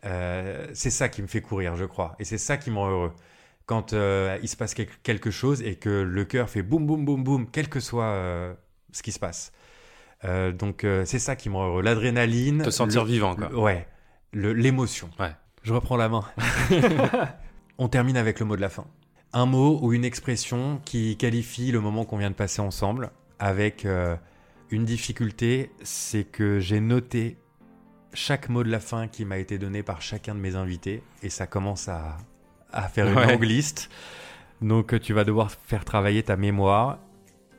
[0.05, 2.15] Euh, c'est ça qui me fait courir, je crois.
[2.19, 3.13] Et c'est ça qui me rend heureux.
[3.65, 7.03] Quand euh, il se passe quel- quelque chose et que le cœur fait boum, boum,
[7.05, 8.53] boum, boum, quel que soit euh,
[8.91, 9.51] ce qui se passe.
[10.57, 11.81] Donc c'est ça qui me rend heureux.
[11.83, 12.63] L'adrénaline.
[12.63, 13.49] Te sentir le- vivant, quoi.
[13.49, 13.87] le- ouais.
[14.33, 15.09] L'émotion.
[15.19, 15.31] Ouais.
[15.63, 16.23] Je reprends la main.
[17.77, 18.85] On termine avec le mot de la fin.
[19.33, 23.85] Un mot ou une expression qui qualifie le moment qu'on vient de passer ensemble avec
[24.71, 27.37] une difficulté, c'est que j'ai noté
[28.15, 31.29] chaque mot de la fin qui m'a été donné par chacun de mes invités et
[31.29, 32.17] ça commence à,
[32.71, 33.27] à faire une Ouais.
[33.33, 33.89] longue liste.
[34.61, 36.99] Donc tu vas devoir faire travailler ta mémoire.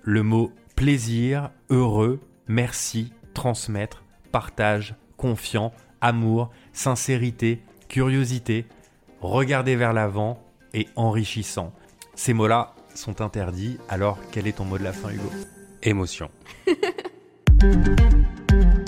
[0.03, 8.67] Le mot plaisir, heureux, merci, transmettre, partage, confiant, amour, sincérité, curiosité,
[9.21, 10.43] regarder vers l'avant
[10.75, 11.73] et enrichissant.
[12.15, 15.31] Ces mots-là sont interdits, alors quel est ton mot de la fin Hugo?
[15.83, 16.31] Émotion.